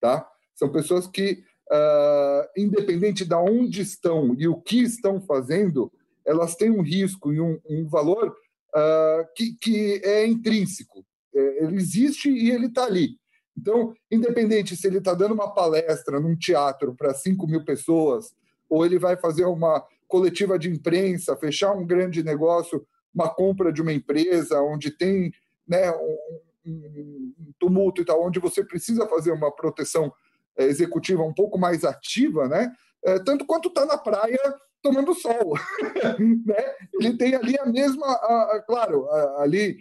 [0.00, 0.28] tá?
[0.54, 5.92] São pessoas que, uh, independente de onde estão e o que estão fazendo,
[6.24, 11.03] elas têm um risco e um, um valor uh, que, que é intrínseco.
[11.34, 13.18] É, ele existe e ele está ali.
[13.56, 18.34] Então, independente se ele está dando uma palestra num teatro para 5 mil pessoas,
[18.68, 23.80] ou ele vai fazer uma coletiva de imprensa, fechar um grande negócio, uma compra de
[23.80, 25.32] uma empresa, onde tem
[25.66, 26.18] né, um,
[26.66, 30.12] um tumulto e tal, onde você precisa fazer uma proteção
[30.56, 32.72] é, executiva um pouco mais ativa, né?
[33.04, 34.38] É, tanto quanto está na praia
[34.82, 35.54] tomando sol,
[36.46, 36.74] né?
[37.00, 39.78] Ele tem ali a mesma, a, a, claro, a, ali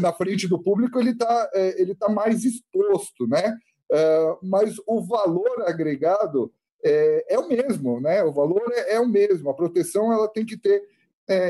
[0.00, 3.56] na frente do público, ele está é, ele tá mais exposto, né?
[3.90, 6.52] É, mas o valor agregado
[6.84, 8.22] é, é, o mesmo, né?
[8.22, 9.50] O valor é, é, o mesmo.
[9.50, 10.82] A proteção ela tem que ter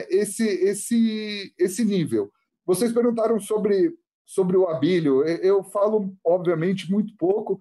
[0.09, 2.31] esse, esse, esse nível.
[2.65, 3.93] Vocês perguntaram sobre,
[4.25, 5.25] sobre o Abílio.
[5.25, 7.61] Eu falo, obviamente, muito pouco,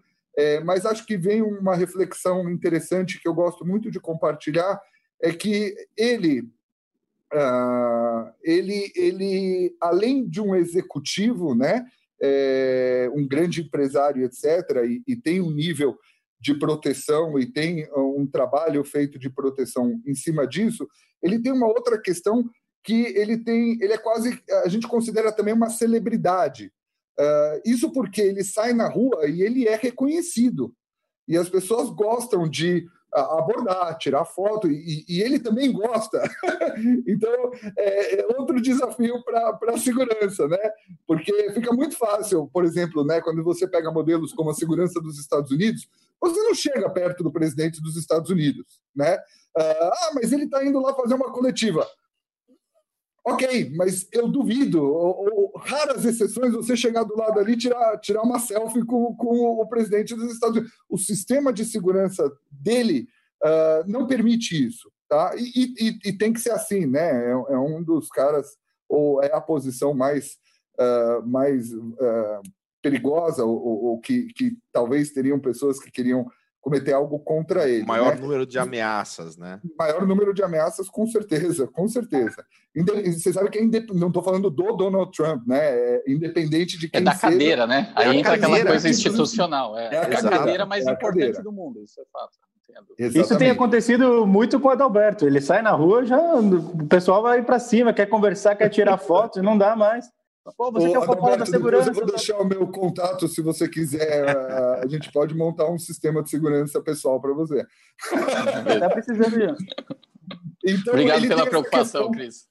[0.64, 4.80] mas acho que vem uma reflexão interessante que eu gosto muito de compartilhar,
[5.20, 6.48] é que ele
[7.34, 11.84] Uh, ele, ele, além de um executivo, né,
[12.22, 15.98] é, um grande empresário, etc., e, e, tem um nível
[16.40, 20.88] de proteção e tem um trabalho feito de proteção em cima disso,
[21.24, 22.48] ele tem uma outra questão
[22.84, 26.72] que ele tem, ele é quase, a gente considera também uma celebridade.
[27.18, 30.76] Uh, isso porque ele sai na rua e ele é reconhecido.
[31.28, 36.22] E as pessoas gostam de abordar, tirar foto, e, e ele também gosta.
[37.08, 40.58] então, é, é, outro desafio para a segurança, né?
[41.06, 45.20] Porque fica muito fácil, por exemplo, né, quando você pega modelos como a segurança dos
[45.20, 45.88] Estados Unidos,
[46.20, 49.18] você não chega perto do presidente dos Estados Unidos, né?
[49.56, 51.86] Ah, mas ele está indo lá fazer uma coletiva.
[53.26, 57.98] Ok, mas eu duvido, ou, ou, raras exceções, você chegar do lado ali e tirar,
[58.00, 60.78] tirar uma selfie com, com o presidente dos Estados Unidos.
[60.90, 63.08] O sistema de segurança dele
[63.42, 64.92] uh, não permite isso.
[65.08, 65.34] Tá?
[65.38, 67.28] E, e, e, tem que ser assim, né?
[67.28, 68.58] É, é, um dos caras,
[68.90, 70.38] ou é a posição mais,
[70.80, 72.42] uh, mais uh,
[72.82, 76.28] perigosa, ou, ou que, que, talvez teriam pessoas que queriam
[76.64, 77.86] cometer algo contra ele.
[77.86, 78.22] Maior né?
[78.22, 79.60] número de ameaças, né?
[79.78, 82.44] Maior número de ameaças, com certeza, com certeza.
[83.06, 83.94] Você sabe que é indep...
[83.94, 85.60] não estou falando do Donald Trump, né?
[85.60, 87.32] É independente de quem É da seja.
[87.34, 87.92] cadeira, né?
[87.98, 88.70] É a Aí entra aquela cadeira.
[88.70, 89.78] coisa institucional.
[89.78, 90.38] É, É a é cadeira.
[90.38, 91.44] cadeira mais É a importante cadeira.
[91.44, 92.32] do mundo, isso é fato.
[92.70, 92.88] Entendo.
[92.98, 93.52] Isso tem Exatamente.
[93.52, 95.28] acontecido muito com o Adalberto.
[95.28, 99.44] Ele sai na rua, já o pessoal vai para cima, quer conversar, quer tirar foto,
[99.44, 100.06] não dá mais.
[100.58, 101.90] Pô, você Ô, quer falar da segurança?
[101.90, 104.28] Eu vou deixar o meu contato, se você quiser.
[104.84, 107.66] A gente pode montar um sistema de segurança pessoal para você.
[108.80, 109.44] Tá precisando de...
[110.66, 112.48] Então, Obrigado ele pela tem essa preocupação, questão- Cris.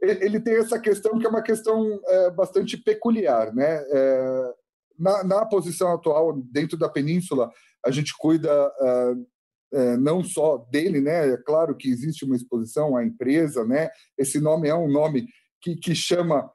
[0.00, 3.80] ele ele tem essa questão que é uma questão é, bastante peculiar, né?
[3.90, 4.52] É,
[4.98, 7.50] na, na posição atual dentro da península,
[7.84, 9.14] a gente cuida é,
[9.74, 11.32] é, não só dele, né?
[11.32, 13.88] É claro que existe uma exposição à empresa, né?
[14.18, 15.28] Esse nome é um nome
[15.60, 16.50] que, que chama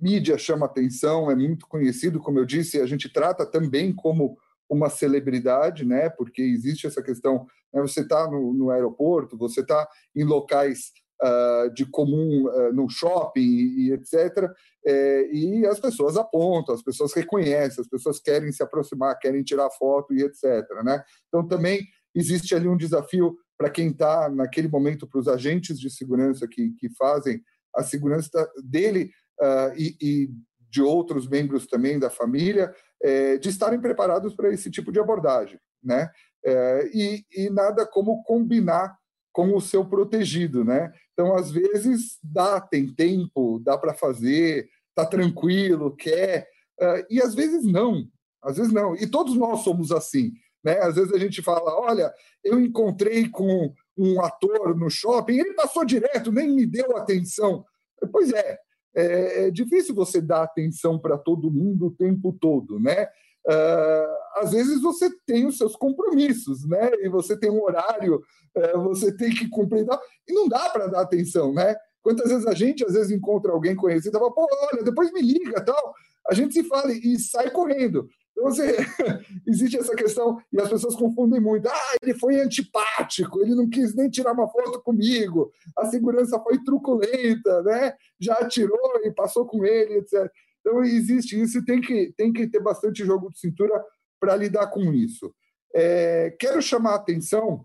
[0.00, 4.36] mídia, chama atenção, é muito conhecido, como eu disse, a gente trata também como
[4.68, 6.08] uma celebridade, né?
[6.08, 7.80] Porque existe essa questão, né?
[7.80, 13.40] você está no, no aeroporto, você está em locais ah, de comum ah, no shopping
[13.40, 14.50] e, e etc.
[14.86, 19.68] É, e as pessoas apontam, as pessoas reconhecem, as pessoas querem se aproximar, querem tirar
[19.70, 20.66] foto e etc.
[20.82, 21.02] Né?
[21.28, 25.90] Então também existe ali um desafio para quem está naquele momento, para os agentes de
[25.90, 27.42] segurança que, que fazem
[27.76, 29.10] a segurança dele
[29.40, 30.30] ah, e, e
[30.70, 32.72] de outros membros também da família,
[33.02, 36.10] é, de estarem preparados para esse tipo de abordagem, né?
[36.44, 38.96] É, e, e nada como combinar
[39.32, 40.92] com o seu protegido, né?
[41.12, 46.48] Então, às vezes, dá, tem tempo, dá para fazer, tá tranquilo, quer,
[46.80, 48.06] ah, e às vezes não,
[48.42, 48.94] às vezes não.
[48.94, 50.32] E todos nós somos assim,
[50.64, 50.78] né?
[50.80, 52.12] Às vezes a gente fala, olha,
[52.44, 57.64] eu encontrei com um ator no shopping, ele passou direto, nem me deu atenção.
[58.10, 58.58] Pois é,
[58.94, 63.08] é, é difícil você dar atenção para todo mundo o tempo todo, né?
[63.46, 66.90] Uh, às vezes você tem os seus compromissos, né?
[67.00, 68.22] E você tem um horário,
[68.56, 69.86] uh, você tem que cumprir,
[70.28, 71.74] e não dá para dar atenção, né?
[72.02, 75.20] Quantas vezes a gente às vezes encontra alguém conhecido e fala, pô, olha, depois me
[75.20, 75.94] liga, tal.
[76.28, 78.08] A gente se fala e sai correndo.
[78.40, 78.76] Então, você,
[79.46, 81.68] existe essa questão, e as pessoas confundem muito.
[81.68, 86.62] Ah, ele foi antipático, ele não quis nem tirar uma foto comigo, a segurança foi
[86.64, 87.94] truculenta, né?
[88.18, 90.30] já atirou e passou com ele, etc.
[90.60, 93.84] Então, existe isso e tem que, tem que ter bastante jogo de cintura
[94.18, 95.34] para lidar com isso.
[95.74, 97.64] É, quero chamar a atenção,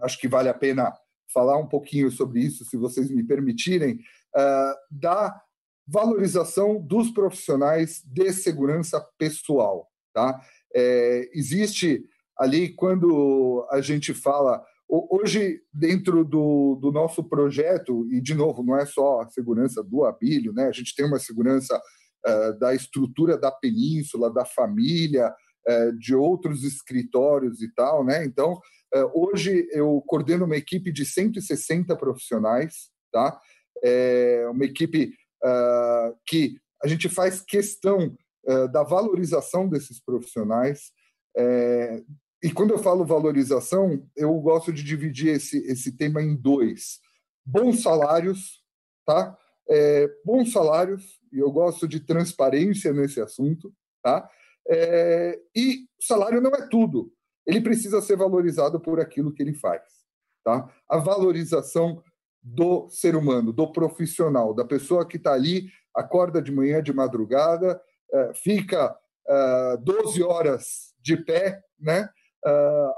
[0.00, 0.92] acho que vale a pena
[1.32, 3.94] falar um pouquinho sobre isso, se vocês me permitirem,
[4.36, 5.40] uh, da
[5.86, 9.88] valorização dos profissionais de segurança pessoal.
[10.12, 10.40] Tá?
[10.74, 12.04] É, existe
[12.38, 14.64] ali, quando a gente fala.
[14.86, 20.04] Hoje, dentro do, do, nosso projeto, e de novo, não é só a segurança do
[20.04, 20.66] Abílio, né?
[20.66, 21.80] a gente tem uma segurança
[22.26, 25.34] uh, da estrutura da península, da família,
[25.68, 28.04] uh, de outros escritórios e tal.
[28.04, 28.24] Né?
[28.26, 28.60] Então,
[28.94, 33.40] uh, hoje eu coordeno uma equipe de 160 profissionais, tá?
[33.82, 40.90] É uma equipe Uh, que a gente faz questão uh, da valorização desses profissionais.
[41.36, 42.02] É,
[42.42, 47.00] e quando eu falo valorização, eu gosto de dividir esse, esse tema em dois:
[47.44, 48.62] bons salários,
[49.06, 49.36] tá?
[49.68, 54.28] É, bons salários, e eu gosto de transparência nesse assunto, tá?
[54.68, 57.12] É, e salário não é tudo.
[57.46, 59.82] Ele precisa ser valorizado por aquilo que ele faz,
[60.44, 60.70] tá?
[60.88, 62.02] A valorização
[62.44, 67.80] do ser humano, do profissional, da pessoa que está ali, acorda de manhã, de madrugada,
[68.42, 68.94] fica
[69.82, 72.08] 12 horas de pé, né?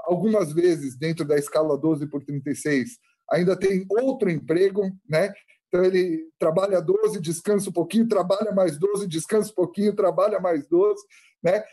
[0.05, 2.97] algumas vezes, dentro da escala 12 por 36,
[3.31, 5.31] ainda tem outro emprego, né?
[5.67, 10.67] Então ele trabalha 12, descansa um pouquinho, trabalha mais 12, descansa um pouquinho, trabalha mais
[10.67, 11.01] 12,
[11.43, 11.63] né?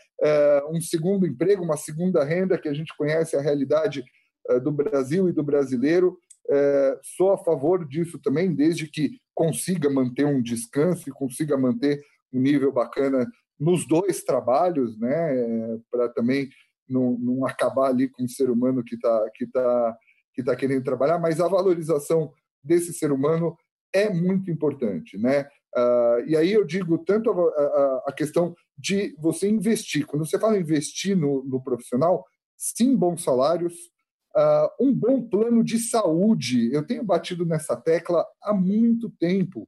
[0.69, 4.03] Um segundo emprego, uma segunda renda que a gente conhece a realidade
[4.63, 6.17] do Brasil e do brasileiro.
[6.49, 12.01] É, sou a favor disso também, desde que consiga manter um descanso e consiga manter
[12.31, 13.27] um nível bacana
[13.59, 16.49] nos dois trabalhos, né, para também
[16.87, 19.97] não, não, acabar ali com o ser humano que está que tá,
[20.33, 22.31] que tá querendo trabalhar, mas a valorização
[22.63, 23.57] desse ser humano
[23.93, 25.47] é muito importante, né?
[25.75, 30.05] Uh, e aí eu digo tanto a, a, a, questão de você investir.
[30.05, 32.25] Quando você fala investir no, no profissional,
[32.57, 33.73] sim, bons salários,
[34.35, 36.73] Uh, um bom plano de saúde.
[36.73, 39.67] Eu tenho batido nessa tecla há muito tempo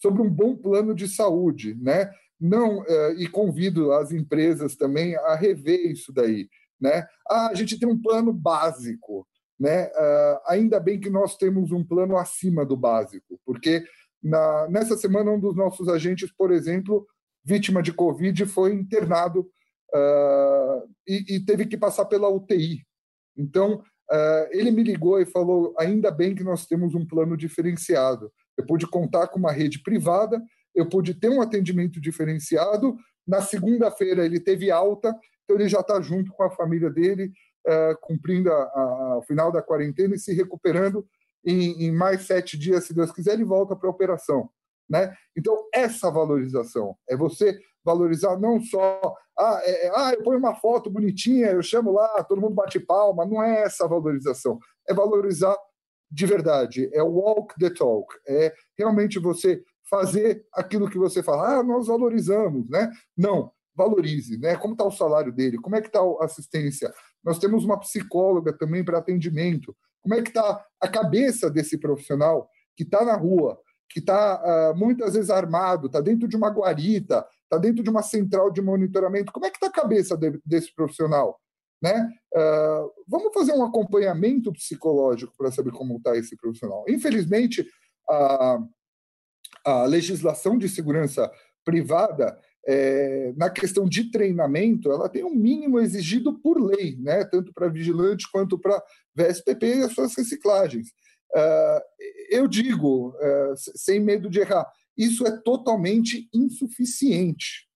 [0.00, 2.12] sobre um bom plano de saúde, né?
[2.38, 6.48] Não uh, e convido as empresas também a rever isso daí,
[6.80, 7.06] né?
[7.30, 9.26] Ah, a gente tem um plano básico,
[9.58, 9.86] né?
[9.86, 13.84] Uh, ainda bem que nós temos um plano acima do básico, porque
[14.22, 17.06] na, nessa semana um dos nossos agentes, por exemplo,
[17.44, 19.40] vítima de Covid, foi internado
[19.94, 22.84] uh, e, e, teve que passar pela UTI.
[23.36, 28.30] Então, uh, ele me ligou e falou: ainda bem que nós temos um plano diferenciado.
[28.56, 30.42] Eu pude contar com uma rede privada,
[30.74, 32.96] eu pude ter um atendimento diferenciado.
[33.26, 37.32] Na segunda-feira, ele teve alta, então ele já está junto com a família dele,
[37.66, 41.06] uh, cumprindo o final da quarentena e se recuperando.
[41.44, 44.48] Em, em mais sete dias, se Deus quiser, ele volta para a operação.
[44.88, 45.12] Né?
[45.36, 50.54] Então, essa valorização é você valorizar não só, ah, é, é, ah, eu ponho uma
[50.54, 55.56] foto bonitinha, eu chamo lá, todo mundo bate palma, não é essa valorização, é valorizar
[56.10, 61.62] de verdade, é walk the talk, é realmente você fazer aquilo que você fala, ah,
[61.62, 62.90] nós valorizamos, né?
[63.16, 64.56] Não, valorize, né?
[64.56, 65.58] Como está o salário dele?
[65.58, 66.92] Como é que está a assistência?
[67.24, 69.76] Nós temos uma psicóloga também para atendimento.
[70.00, 74.70] Como é que está a cabeça desse profissional que está na rua, que está uh,
[74.70, 78.62] ah, muitas vezes armado, está dentro de uma guarita, está dentro de uma central de
[78.62, 79.30] monitoramento?
[79.30, 81.38] Como é que está a cabeça de, desse profissional?
[81.82, 82.08] Né?
[82.34, 86.84] Uh, vamos fazer um acompanhamento psicológico para saber como está esse profissional.
[86.88, 87.66] Infelizmente,
[88.08, 88.58] a,
[89.64, 91.30] a legislação de segurança
[91.64, 97.24] privada é, na questão de treinamento, ela tem um mínimo exigido por lei, né?
[97.24, 98.82] tanto para vigilante quanto para
[99.14, 100.88] VSPP e as suas reciclagens.
[101.34, 101.80] Uh,
[102.30, 107.68] eu digo, uh, sem medo de errar, isso é totalmente insuficiente.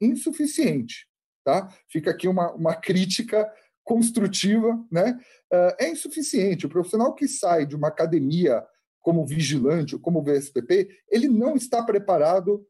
[0.00, 1.06] Insuficiente.
[1.44, 1.68] Tá?
[1.88, 3.50] Fica aqui uma, uma crítica
[3.84, 4.84] construtiva.
[4.90, 5.18] Né?
[5.52, 6.66] Uh, é insuficiente.
[6.66, 8.64] O profissional que sai de uma academia
[9.00, 12.64] como vigilante, como VSPP, ele não está preparado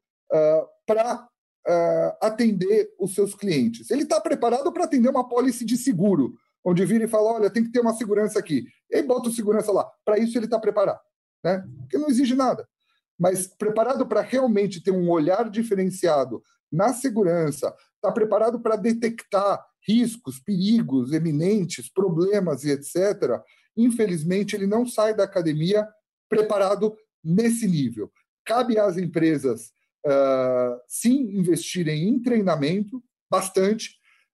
[0.87, 1.29] para
[1.67, 3.91] uh, atender os seus clientes.
[3.91, 6.35] Ele está preparado para atender uma pólice de seguro,
[6.65, 8.65] onde vira e fala: olha, tem que ter uma segurança aqui.
[8.91, 9.91] E aí bota o segurança lá.
[10.05, 11.01] Para isso ele está preparado,
[11.45, 11.65] né?
[11.81, 12.67] porque não exige nada.
[13.19, 20.41] Mas preparado para realmente ter um olhar diferenciado na segurança, está preparado para detectar riscos,
[20.41, 23.41] perigos eminentes, problemas e etc.
[23.77, 25.87] Infelizmente, ele não sai da academia
[26.29, 28.11] preparado nesse nível.
[28.45, 29.73] Cabe às empresas
[30.07, 33.91] uh, sim investirem em treinamento, bastante.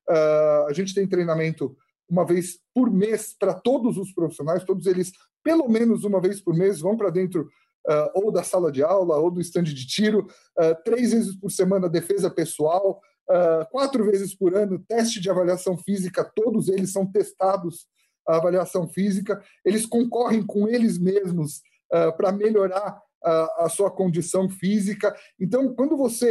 [0.08, 1.76] Uh, a gente tem treinamento
[2.08, 5.12] uma vez por mês para todos os profissionais, todos eles,
[5.42, 7.48] pelo menos uma vez por mês, vão para dentro
[7.88, 10.26] uh, ou da sala de aula ou do estande de tiro,
[10.84, 13.00] três vezes por semana defesa pessoal,
[13.70, 17.86] quatro vezes por ano teste de avaliação física, todos eles são testados
[18.26, 21.62] a avaliação física, eles concorrem com eles mesmos
[22.16, 25.14] para melhorar a, sua condição física.
[25.38, 26.30] Então, quando você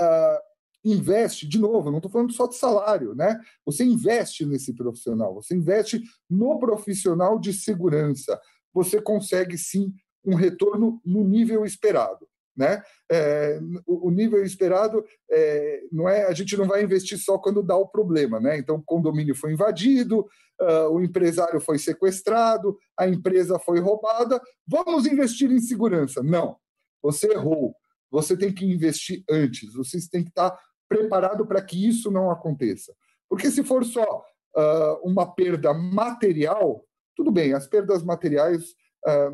[0.00, 0.38] uh,
[0.84, 3.40] investe, de novo, não estou falando só de salário, né?
[3.64, 8.40] Você investe nesse profissional, você investe no profissional de segurança,
[8.72, 9.92] você consegue sim
[10.26, 12.26] um retorno no nível esperado.
[12.56, 12.82] Né?
[13.12, 17.76] É, o, nível esperado é, não é a gente não vai investir só quando dá
[17.76, 18.56] o problema, né?
[18.56, 20.20] Então o condomínio foi invadido,
[20.62, 26.22] uh, o empresário foi sequestrado, a empresa foi roubada, vamos investir em segurança?
[26.22, 26.56] Não,
[27.02, 27.76] você errou.
[28.10, 29.74] Você tem que investir antes.
[29.74, 30.58] Você tem que estar
[30.88, 32.94] preparado para que isso não aconteça.
[33.28, 34.24] Porque se for só
[34.56, 36.84] uh, uma perda material,
[37.14, 38.74] tudo bem, as perdas materiais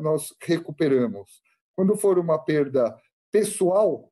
[0.01, 1.41] nós recuperamos.
[1.75, 2.95] Quando for uma perda
[3.31, 4.11] pessoal,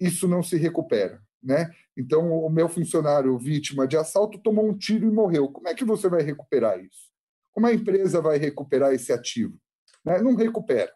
[0.00, 1.20] isso não se recupera.
[1.42, 1.70] Né?
[1.96, 5.48] Então, o meu funcionário vítima de assalto tomou um tiro e morreu.
[5.48, 7.10] Como é que você vai recuperar isso?
[7.52, 9.58] Como a empresa vai recuperar esse ativo?
[10.04, 10.20] Né?
[10.20, 10.92] Não recupera.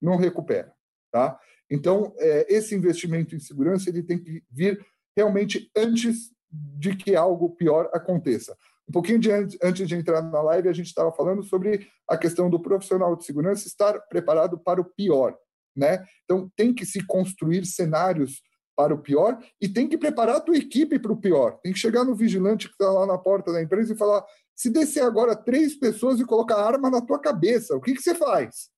[0.00, 0.72] Não recupera.
[1.10, 1.38] Tá?
[1.70, 4.84] Então, é, esse investimento em segurança ele tem que vir
[5.16, 8.56] realmente antes de que algo pior aconteça.
[8.88, 12.16] Um pouquinho de antes, antes de entrar na live, a gente estava falando sobre a
[12.18, 15.36] questão do profissional de segurança estar preparado para o pior.
[15.76, 16.04] Né?
[16.24, 18.42] Então, tem que se construir cenários
[18.76, 21.58] para o pior e tem que preparar a tua equipe para o pior.
[21.62, 24.70] Tem que chegar no vigilante que está lá na porta da empresa e falar: se
[24.70, 28.68] descer agora três pessoas e colocar arma na tua cabeça, o que, que você faz?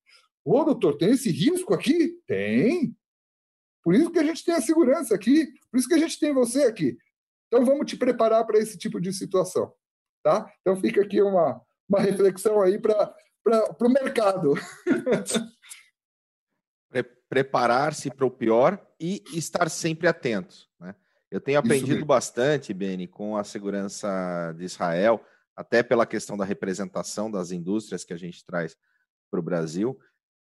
[0.45, 2.15] Ô, doutor, tem esse risco aqui?
[2.27, 2.95] Tem.
[3.83, 6.33] Por isso que a gente tem a segurança aqui, por isso que a gente tem
[6.33, 6.97] você aqui.
[7.47, 9.73] Então vamos te preparar para esse tipo de situação.
[10.27, 10.53] Tá?
[10.61, 13.15] Então fica aqui uma, uma reflexão aí para
[13.81, 14.55] o mercado.
[17.29, 20.57] preparar-se para o pior e estar sempre atento.
[20.81, 20.97] Né?
[21.31, 25.25] Eu tenho aprendido bastante, Beni, com a segurança de Israel,
[25.55, 28.77] até pela questão da representação das indústrias que a gente traz
[29.31, 29.97] para o Brasil.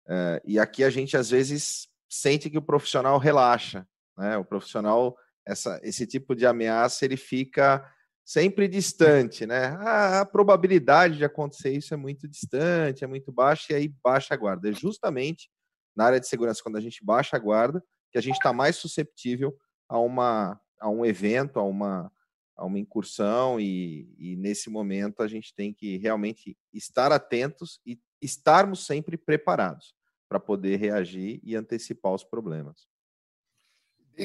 [0.06, 3.88] Uh, e aqui a gente, às vezes, sente que o profissional relaxa.
[4.16, 4.38] Né?
[4.38, 7.84] O profissional, essa, esse tipo de ameaça, ele fica
[8.24, 9.76] sempre distante, né?
[9.80, 14.34] Ah, a probabilidade de acontecer isso é muito distante, é muito baixa, e aí baixa
[14.34, 14.70] a guarda.
[14.70, 15.50] É justamente
[15.96, 18.76] na área de segurança, quando a gente baixa a guarda, que a gente está mais
[18.76, 19.58] susceptível
[19.88, 22.12] a, uma, a um evento, a uma,
[22.56, 28.00] a uma incursão e, e, nesse momento a gente tem que realmente estar atentos e
[28.22, 29.94] estarmos sempre preparados
[30.30, 32.88] para poder reagir e antecipar os problemas.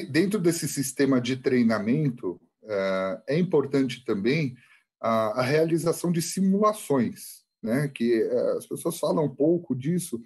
[0.09, 2.39] Dentro desse sistema de treinamento,
[3.27, 4.55] é importante também
[4.99, 7.87] a, realização de simulações, né?
[7.93, 10.19] que eh, as pessoas falam um pouco disso,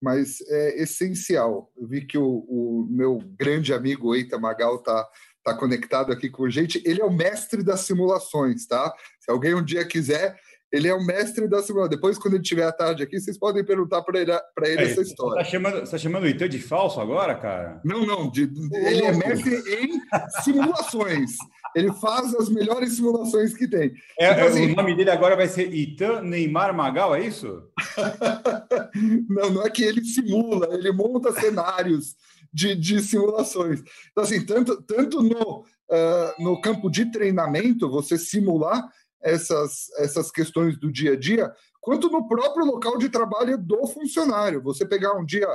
[0.00, 1.72] mas é essencial.
[1.76, 5.08] Eu vi que o, o meu grande amigo Eita Magal está
[5.42, 6.82] tá conectado aqui com a gente.
[6.84, 8.92] Ele é o mestre das simulações, tá?
[9.20, 10.38] Se alguém um dia quiser,
[10.72, 11.90] ele é o mestre da simulação.
[11.90, 14.90] Depois, quando ele estiver à tarde aqui, vocês podem perguntar para ele, pra ele é,
[14.90, 15.44] essa história.
[15.44, 17.80] Você está chamando, tá chamando o Itã de falso agora, cara?
[17.84, 18.30] Não, não.
[18.30, 18.42] De,
[18.72, 20.00] ele é mestre em
[20.42, 21.36] simulações.
[21.74, 23.92] Ele faz as melhores simulações que tem.
[24.18, 27.62] É, então, assim, o nome dele agora vai ser Itan Neymar Magal, é isso?
[29.28, 32.16] não, não é que ele simula, ele monta cenários
[32.52, 33.82] de, de simulações.
[34.10, 38.88] Então, assim, tanto, tanto no, uh, no campo de treinamento, você simular
[39.22, 44.62] essas, essas questões do dia a dia, quanto no próprio local de trabalho do funcionário.
[44.62, 45.48] Você pegar um dia,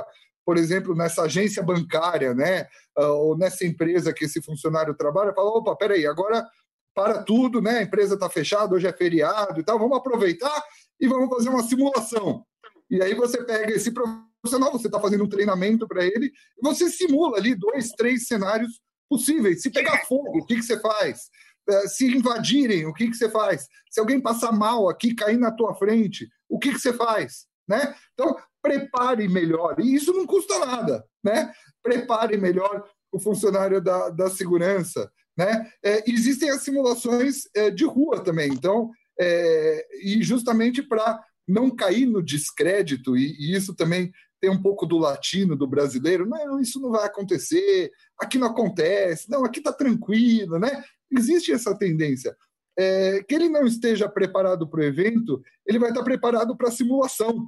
[0.44, 5.50] por exemplo, nessa agência bancária, né, ah, ou nessa empresa que esse funcionário trabalha, fala,
[5.50, 6.46] opa, peraí, agora
[6.94, 10.62] para tudo, né, a empresa está fechada, hoje é feriado e tal, vamos aproveitar
[11.00, 12.44] e vamos fazer uma simulação.
[12.90, 16.90] E aí você pega esse profissional, você está fazendo um treinamento para ele, e você
[16.90, 19.62] simula ali dois, três cenários possíveis.
[19.62, 21.30] Se pegar fogo, o que, que você faz?
[21.68, 23.66] Eh, se invadirem, o que, que você faz?
[23.90, 27.46] Se alguém passar mal aqui, cair na tua frente, o que, que você faz?
[27.68, 27.94] Né?
[28.14, 29.78] Então, prepare melhor.
[29.78, 31.04] E isso não custa nada.
[31.22, 31.52] Né?
[31.82, 35.10] Prepare melhor o funcionário da, da segurança.
[35.36, 35.70] Né?
[35.82, 38.48] É, existem as simulações é, de rua também.
[38.52, 38.90] Então,
[39.20, 44.86] é, e justamente para não cair no descrédito, e, e, isso também tem um pouco
[44.86, 49.72] do latino, do brasileiro, não, isso não vai acontecer, aqui não acontece, não, aqui está
[49.72, 50.84] tranquilo, né?
[51.16, 52.36] Existe essa tendência.
[52.78, 56.72] É, que ele não esteja preparado para o evento, ele vai estar preparado para a
[56.72, 57.46] simulação,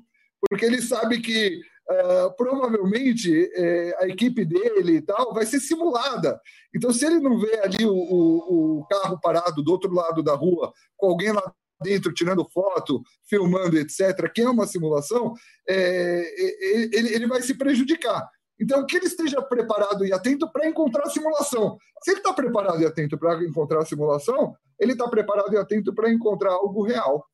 [0.49, 1.61] porque ele sabe que
[1.91, 6.39] uh, provavelmente uh, a equipe dele e tal vai ser simulada.
[6.75, 10.35] Então, se ele não vê ali o, o, o carro parado do outro lado da
[10.35, 15.35] rua, com alguém lá dentro tirando foto, filmando, etc., que é uma simulação,
[15.69, 18.29] é, ele, ele vai se prejudicar.
[18.65, 21.77] Então, que ele esteja preparado e atento para encontrar a simulação.
[22.03, 25.95] Se ele está preparado e atento para encontrar a simulação, ele está preparado e atento
[25.95, 27.27] para encontrar algo real.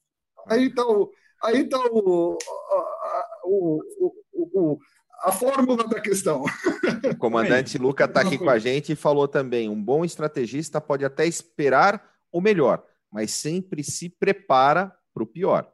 [0.49, 1.09] Aí está o,
[1.41, 2.37] aí tá o,
[3.45, 3.81] o,
[4.35, 4.79] o,
[5.23, 6.43] a fórmula da questão.
[7.13, 11.05] O comandante Luca está aqui com a gente e falou também: um bom estrategista pode
[11.05, 15.71] até esperar o melhor, mas sempre se prepara para o pior.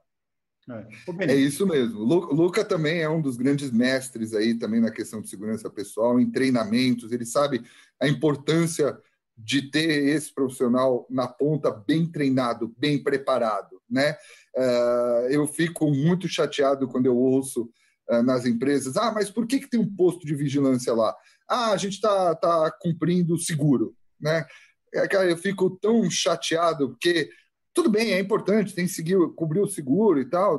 [0.69, 1.33] É.
[1.33, 2.01] é isso mesmo.
[2.01, 6.19] O Luca também é um dos grandes mestres aí também na questão de segurança pessoal,
[6.19, 7.12] em treinamentos.
[7.12, 7.62] Ele sabe
[8.01, 8.99] a importância
[9.37, 14.17] de ter esse profissional na ponta bem treinado, bem preparado, né?
[14.57, 17.71] Uh, eu fico muito chateado quando eu ouço
[18.11, 21.14] uh, nas empresas, ah, mas por que, que tem um posto de vigilância lá?
[21.47, 24.47] Ah, a gente está tá cumprindo o seguro, né?
[24.95, 27.29] É, cara, eu fico tão chateado porque
[27.77, 30.59] tudo bem, é importante, tem que seguir, cobrir o seguro e tal,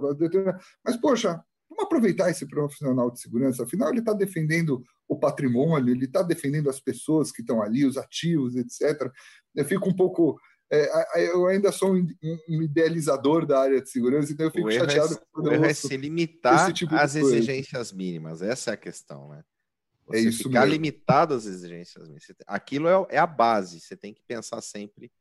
[0.85, 6.05] mas, poxa, vamos aproveitar esse profissional de segurança, afinal, ele está defendendo o patrimônio, ele
[6.05, 9.11] está defendendo as pessoas que estão ali, os ativos, etc.
[9.55, 10.39] Eu fico um pouco.
[10.71, 15.15] É, eu ainda sou um idealizador da área de segurança, então eu fico é chateado.
[15.15, 19.39] É, o erro é se limitar tipo às exigências mínimas, essa é a questão, né?
[19.39, 20.73] É você é isso ficar mesmo.
[20.73, 22.27] limitado às exigências mínimas.
[22.45, 25.11] Aquilo é, é a base, você tem que pensar sempre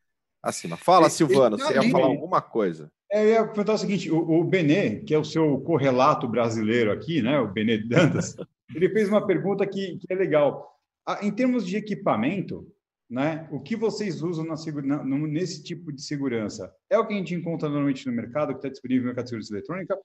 [0.49, 0.77] acima.
[0.77, 2.91] Fala, Silvano, você ia falar alguma coisa.
[3.11, 6.93] É, eu ia perguntar o seguinte: o, o Benê, que é o seu correlato brasileiro
[6.93, 8.37] aqui, né, o Benê Dantas,
[8.75, 10.75] ele fez uma pergunta que, que é legal.
[11.07, 12.67] Ah, em termos de equipamento,
[13.09, 16.73] né, o que vocês usam na, na, nesse tipo de segurança?
[16.91, 19.31] É o que a gente encontra normalmente no mercado, que está disponível no mercado de
[19.31, 19.99] segurança eletrônica?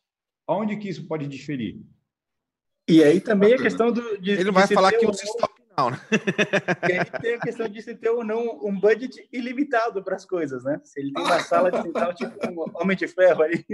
[0.48, 1.80] Aonde que isso pode diferir?
[2.88, 4.18] E aí também a questão do.
[4.20, 5.24] De, Ele vai falar que usa
[5.82, 6.00] não, né?
[6.88, 10.26] E aí tem a questão de se ter ou não um budget ilimitado para as
[10.26, 10.80] coisas, né?
[10.84, 13.66] Se ele tem uma sala de central tipo um Homem de Ferro ali.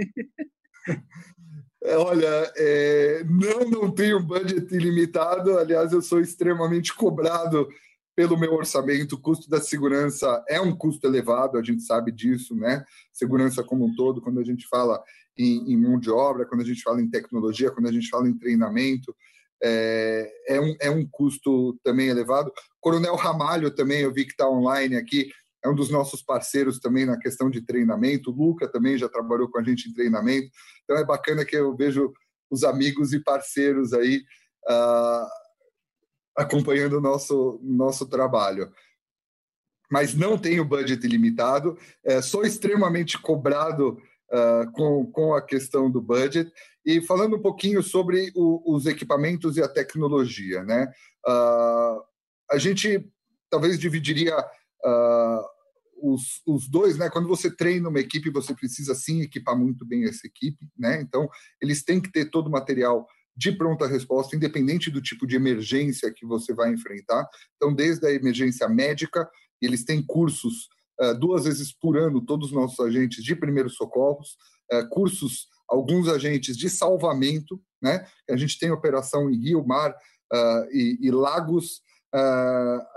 [1.80, 5.58] É, olha, é, não, não tenho budget ilimitado.
[5.58, 7.68] Aliás, eu sou extremamente cobrado
[8.16, 9.14] pelo meu orçamento.
[9.14, 12.84] O custo da segurança é um custo elevado, a gente sabe disso, né?
[13.12, 15.00] Segurança como um todo, quando a gente fala
[15.36, 18.28] em, em mão de obra, quando a gente fala em tecnologia, quando a gente fala
[18.28, 19.14] em treinamento
[19.62, 22.52] é, é, um, é um custo também elevado.
[22.80, 25.30] Coronel Ramalho também, eu vi que está online aqui,
[25.64, 28.30] é um dos nossos parceiros também na questão de treinamento.
[28.30, 30.48] O Luca também já trabalhou com a gente em treinamento.
[30.84, 32.12] Então é bacana que eu vejo
[32.50, 34.22] os amigos e parceiros aí
[34.68, 35.26] uh,
[36.36, 38.72] acompanhando o nosso, nosso trabalho.
[39.90, 41.76] mas não tenho budget ilimitado.
[42.04, 44.00] É, sou extremamente cobrado
[44.32, 46.50] uh, com, com a questão do budget.
[46.84, 50.90] E falando um pouquinho sobre o, os equipamentos e a tecnologia, né?
[51.26, 52.02] Uh,
[52.50, 53.06] a gente
[53.50, 55.58] talvez dividiria uh,
[56.00, 57.10] os, os dois, né?
[57.10, 61.00] Quando você treina uma equipe, você precisa sim equipar muito bem essa equipe, né?
[61.00, 61.28] Então,
[61.60, 63.06] eles têm que ter todo o material
[63.36, 67.28] de pronta resposta, independente do tipo de emergência que você vai enfrentar.
[67.56, 69.28] Então, desde a emergência médica,
[69.60, 70.68] eles têm cursos
[71.18, 74.36] duas vezes por ano, todos os nossos agentes de primeiros socorros,
[74.72, 78.06] uh, cursos, alguns agentes de salvamento, né?
[78.28, 81.80] A gente tem operação em rio, mar uh, e, e, lagos.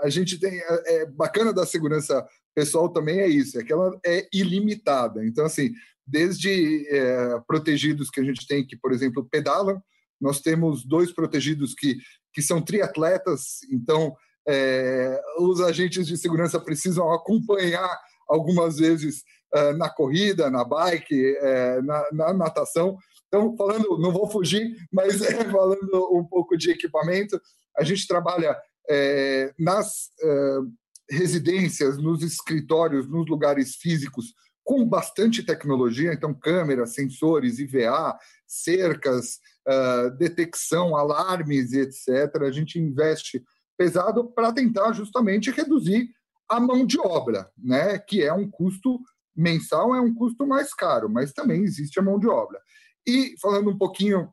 [0.00, 3.98] a gente tem é, é bacana da segurança pessoal também é isso, é que ela
[4.04, 5.24] é ilimitada.
[5.24, 5.72] Então, assim,
[6.06, 9.82] desde é, protegidos que a gente tem que, por exemplo, pedalam,
[10.20, 11.96] nós temos dois protegidos que,
[12.32, 14.14] que são triatletas, então
[14.48, 19.22] é, os agentes de segurança precisam acompanhar algumas vezes
[19.54, 22.96] é, na corrida, na bike, é, na, na, natação.
[23.28, 27.40] Então, falando, não vou fugir, mas é, falando um pouco de equipamento,
[27.76, 28.56] a gente trabalha
[28.88, 30.58] é, nas é,
[31.10, 34.34] residências, nos escritórios, nos lugares físicos
[34.64, 38.16] com bastante tecnologia, então câmeras, sensores, IVA,
[38.46, 42.42] cercas, uh, detecção, alarmes, etc.
[42.42, 43.42] A gente investe
[43.76, 46.08] pesado para tentar justamente reduzir
[46.48, 47.98] a mão de obra, né?
[47.98, 49.00] Que é um custo
[49.34, 52.60] mensal, é um custo mais caro, mas também existe a mão de obra.
[53.06, 54.32] E falando um pouquinho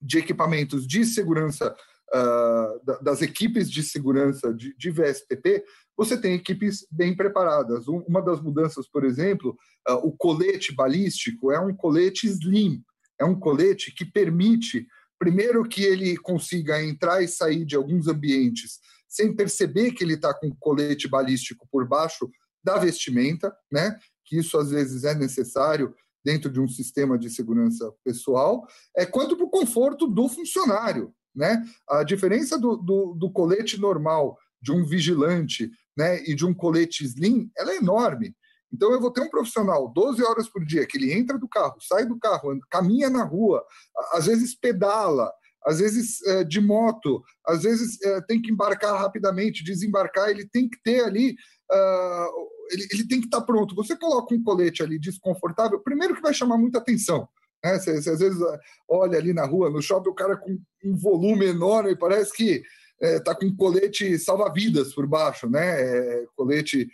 [0.00, 1.74] de equipamentos de segurança
[2.14, 5.64] uh, das equipes de segurança de, de VSPP,
[5.96, 7.86] você tem equipes bem preparadas.
[7.86, 9.56] Uma das mudanças, por exemplo,
[9.88, 12.82] uh, o colete balístico é um colete slim,
[13.18, 14.86] é um colete que permite,
[15.20, 20.32] primeiro, que ele consiga entrar e sair de alguns ambientes sem perceber que ele está
[20.32, 22.30] com colete balístico por baixo
[22.64, 23.98] da vestimenta, né?
[24.24, 25.94] Que isso às vezes é necessário
[26.24, 28.66] dentro de um sistema de segurança pessoal,
[28.96, 31.62] é quanto para o conforto do funcionário, né?
[31.88, 37.04] A diferença do, do, do colete normal de um vigilante né, e de um colete
[37.04, 38.34] slim, ela é enorme.
[38.72, 41.76] Então eu vou ter um profissional 12 horas por dia que ele entra do carro,
[41.80, 43.64] sai do carro, caminha na rua,
[44.12, 45.32] às vezes pedala,
[45.64, 50.68] às vezes é, de moto, às vezes é, tem que embarcar rapidamente, desembarcar, ele tem
[50.68, 51.34] que ter ali,
[51.70, 53.74] uh, ele, ele, tem que estar tá pronto.
[53.74, 57.28] Você coloca um colete ali desconfortável, primeiro que vai chamar muita atenção.
[57.62, 57.78] Né?
[57.78, 58.40] Você, você às vezes
[58.88, 62.62] olha ali na rua, no shopping, o cara com um volume enorme, parece que
[63.00, 65.80] está é, com colete salva-vidas por baixo, né?
[65.80, 66.88] É, colete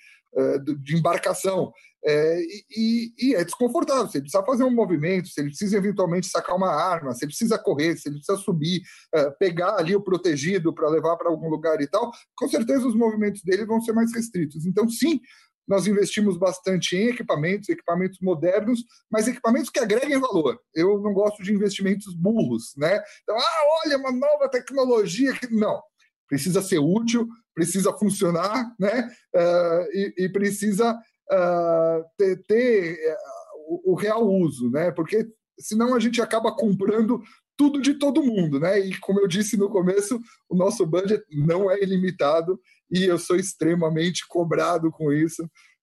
[0.83, 1.73] de embarcação.
[2.09, 4.09] É, e, e, é desconfortável.
[4.09, 7.33] Se ele precisa fazer um movimento, se ele precisa eventualmente sacar uma arma, se ele
[7.33, 8.81] precisa correr, se ele precisa subir,
[9.13, 12.95] é, pegar ali o protegido para levar para algum lugar e tal, com certeza os
[12.95, 14.67] movimentos dele vão ser mais restritos.
[14.67, 15.21] Então, sim,
[15.67, 20.61] nós investimos bastante em equipamentos, equipamentos modernos, mas equipamentos que agreguem valor.
[20.73, 23.03] Eu não gosto de investimentos burros, né?
[23.25, 25.53] Então, ah, olha, uma nova tecnologia que.
[25.53, 25.81] Não
[26.29, 29.09] precisa ser útil, precisa funcionar, né?
[29.35, 34.91] Uh, e, e, precisa uh, ter, ter uh, o, o, real uso, né?
[34.91, 35.27] Porque
[35.59, 37.23] senão a gente acaba comprando
[37.57, 38.79] tudo de todo mundo, né?
[38.79, 42.61] E como eu disse no começo, o nosso budget não é ilimitado
[42.91, 45.43] e eu sou extremamente cobrado com isso.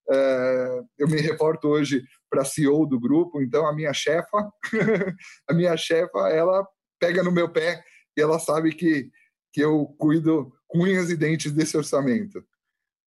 [0.09, 4.51] Uh, eu me reporto hoje para CEO do grupo, então a minha chefa,
[5.49, 6.65] a minha chefa, ela
[6.99, 7.81] pega no meu pé
[8.15, 9.09] e ela sabe que
[9.53, 12.43] que eu cuido com unhas e dentes desse orçamento.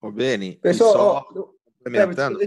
[0.00, 1.48] Ô, Beni, pessoal, só, ó,
[1.82, 2.38] complementando...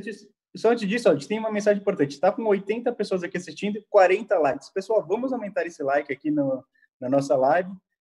[0.55, 2.13] só antes disso, ó, a gente tem uma mensagem importante.
[2.13, 4.69] Está com 80 pessoas aqui assistindo e 40 likes.
[4.69, 6.63] Pessoal, vamos aumentar esse like aqui no,
[6.99, 7.69] na nossa live.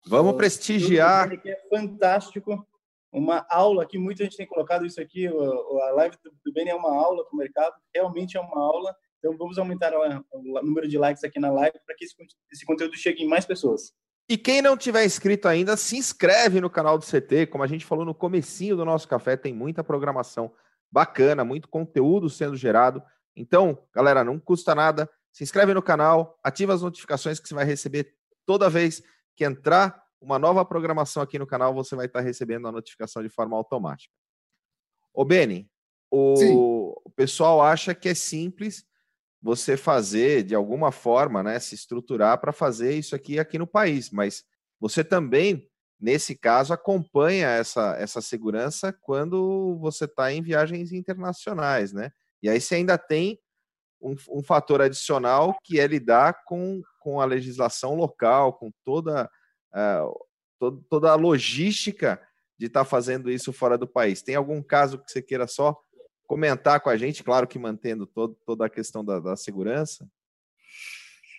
[0.08, 1.34] Vamos o, prestigiar.
[1.34, 2.66] Aqui é fantástico.
[3.12, 5.28] Uma aula aqui, muita gente tem colocado isso aqui.
[5.28, 6.16] A live
[6.46, 8.96] do Beni é uma aula para o mercado, realmente é uma aula.
[9.20, 9.94] Então, vamos aumentar
[10.32, 12.16] o número de likes aqui na live para que esse,
[12.52, 13.94] esse conteúdo chegue em mais pessoas.
[14.30, 17.48] E quem não tiver inscrito ainda, se inscreve no canal do CT.
[17.48, 20.52] Como a gente falou no comecinho do nosso café, tem muita programação
[20.92, 23.04] bacana, muito conteúdo sendo gerado.
[23.36, 25.10] Então, galera, não custa nada.
[25.32, 28.16] Se inscreve no canal, ativa as notificações que você vai receber
[28.46, 29.04] toda vez
[29.36, 33.30] que entrar uma nova programação aqui no canal, você vai estar recebendo a notificação de
[33.30, 34.14] forma automática.
[35.14, 35.70] Ô, Beni,
[36.10, 38.86] o, o pessoal acha que é simples
[39.44, 44.10] você fazer de alguma forma, né, se estruturar para fazer isso aqui aqui no país,
[44.10, 44.46] mas
[44.80, 45.70] você também
[46.00, 52.12] nesse caso acompanha essa essa segurança quando você está em viagens internacionais, né?
[52.42, 53.38] E aí você ainda tem
[54.02, 59.30] um, um, fator adicional que é lidar com, com a legislação local, com toda
[59.74, 60.26] uh,
[60.60, 62.22] to, toda a logística
[62.58, 64.22] de estar tá fazendo isso fora do país.
[64.22, 65.78] Tem algum caso que você queira só
[66.28, 67.24] comentar com a gente?
[67.24, 70.08] Claro que mantendo todo, toda a questão da, da segurança.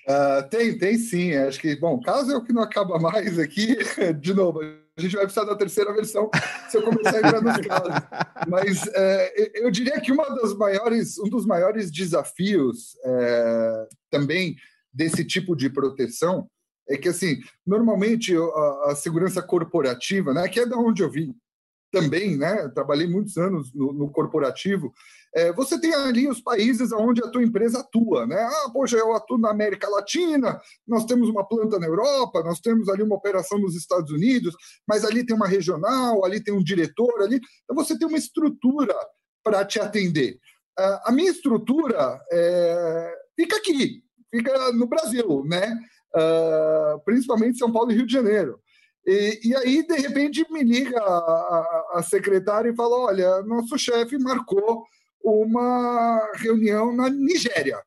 [0.06, 1.34] Uh, tem, tem sim.
[1.34, 3.78] Acho que, bom, caso é o que não acaba mais aqui,
[4.20, 6.30] de novo, a gente vai precisar da terceira versão
[6.68, 7.94] se eu começar a entrar nos casos.
[8.48, 14.56] Mas é, eu diria que uma das maiores, um dos maiores desafios é, também
[14.92, 16.48] desse tipo de proteção
[16.88, 21.34] é que, assim, normalmente a, a, segurança corporativa, né, que é da onde eu vim
[21.94, 24.92] também, né, trabalhei muitos anos no, no corporativo,
[25.34, 28.40] é, você tem ali os países onde a tua empresa atua, né?
[28.40, 32.88] Ah, poxa, eu atuo na América Latina, nós temos uma planta na Europa, nós temos
[32.88, 34.54] ali uma operação nos Estados Unidos,
[34.86, 37.40] mas ali tem uma regional, ali tem um diretor, ali.
[37.64, 38.94] Então você tem uma estrutura
[39.42, 40.38] para te atender.
[40.78, 45.76] Uh, a minha estrutura é, fica aqui, fica no Brasil, né?
[46.14, 48.60] Uh, principalmente São Paulo e Rio de Janeiro.
[49.06, 53.78] E, e, aí, de repente, me liga a, a, a secretária e fala: olha, nosso
[53.78, 54.84] chefe marcou
[55.22, 57.82] uma reunião na Nigéria.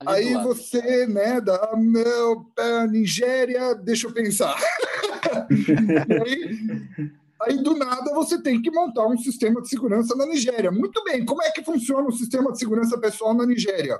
[0.00, 2.46] Ali aí você, né, da meu,
[2.88, 4.56] Nigéria, deixa eu pensar.
[6.24, 7.10] aí,
[7.42, 10.70] aí, do nada, você tem que montar um sistema de segurança na Nigéria.
[10.70, 13.98] Muito bem, como é que funciona o sistema de segurança pessoal na Nigéria?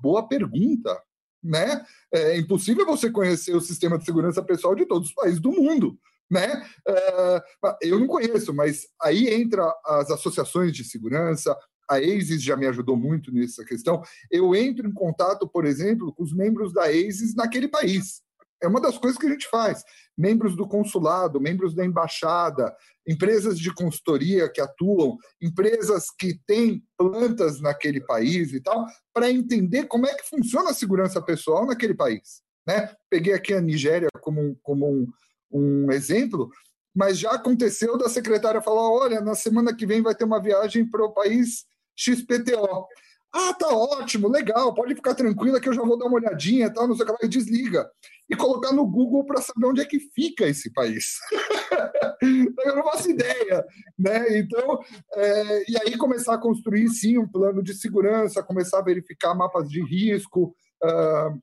[0.00, 0.96] Boa pergunta,
[1.42, 1.84] né?
[2.12, 5.98] É impossível você conhecer o sistema de segurança pessoal de todos os países do mundo
[6.32, 6.64] né?
[6.88, 11.54] Uh, eu não conheço, mas aí entra as associações de segurança,
[11.88, 14.02] a ASIS já me ajudou muito nessa questão.
[14.30, 18.22] Eu entro em contato, por exemplo, com os membros da ASIS naquele país.
[18.62, 19.82] É uma das coisas que a gente faz.
[20.16, 22.74] Membros do consulado, membros da embaixada,
[23.06, 29.86] empresas de consultoria que atuam, empresas que têm plantas naquele país e tal, para entender
[29.86, 32.42] como é que funciona a segurança pessoal naquele país.
[32.66, 32.94] Né?
[33.10, 35.06] Peguei aqui a Nigéria como, como um,
[35.50, 36.50] um exemplo,
[36.94, 40.88] mas já aconteceu da secretária falar: olha, na semana que vem vai ter uma viagem
[40.88, 41.64] para o país
[41.96, 42.86] XPTO.
[43.34, 46.86] Ah, tá ótimo, legal, pode ficar tranquila que eu já vou dar uma olhadinha, tal,
[46.86, 47.90] não sei o que lá, e desliga.
[48.28, 51.16] E colocar no Google para saber onde é que fica esse país.
[52.22, 53.64] eu não faço ideia.
[53.98, 54.38] Né?
[54.38, 54.80] Então,
[55.14, 59.66] é, e aí começar a construir, sim, um plano de segurança, começar a verificar mapas
[59.68, 60.54] de risco,
[60.84, 61.40] uh,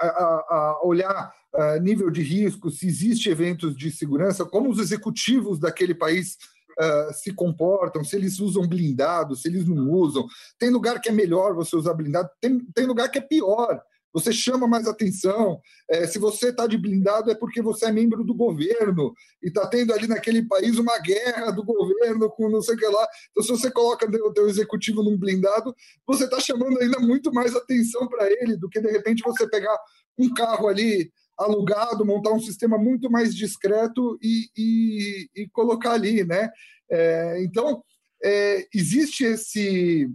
[0.00, 5.58] a, a, olhar uh, nível de risco, se existe eventos de segurança, como os executivos
[5.58, 6.36] daquele país
[6.80, 10.26] uh, se comportam, se eles usam blindado, se eles não usam.
[10.58, 14.32] Tem lugar que é melhor você usar blindado, tem, tem lugar que é pior você
[14.32, 15.60] chama mais atenção.
[15.88, 19.12] É, se você está de blindado, é porque você é membro do governo
[19.42, 22.86] e está tendo ali naquele país uma guerra do governo com não sei o que
[22.86, 23.06] lá.
[23.30, 25.74] Então, se você coloca o teu executivo num blindado,
[26.06, 29.76] você está chamando ainda muito mais atenção para ele do que, de repente, você pegar
[30.18, 36.24] um carro ali alugado, montar um sistema muito mais discreto e, e, e colocar ali,
[36.24, 36.50] né?
[36.90, 37.82] É, então,
[38.22, 40.10] é, existe esse...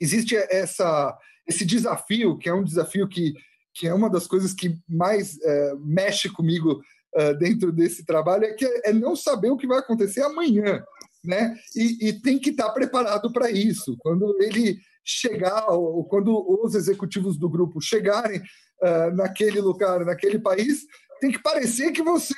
[0.00, 1.18] Existe essa
[1.48, 3.32] esse desafio, que é um desafio que,
[3.74, 6.82] que é uma das coisas que mais é, mexe comigo
[7.14, 10.84] é, dentro desse trabalho, é, que é não saber o que vai acontecer amanhã.
[11.24, 11.56] Né?
[11.74, 13.96] E, e tem que estar preparado para isso.
[13.98, 18.42] Quando ele chegar, ou quando os executivos do grupo chegarem
[18.82, 20.84] uh, naquele lugar, naquele país,
[21.20, 22.34] tem que parecer que você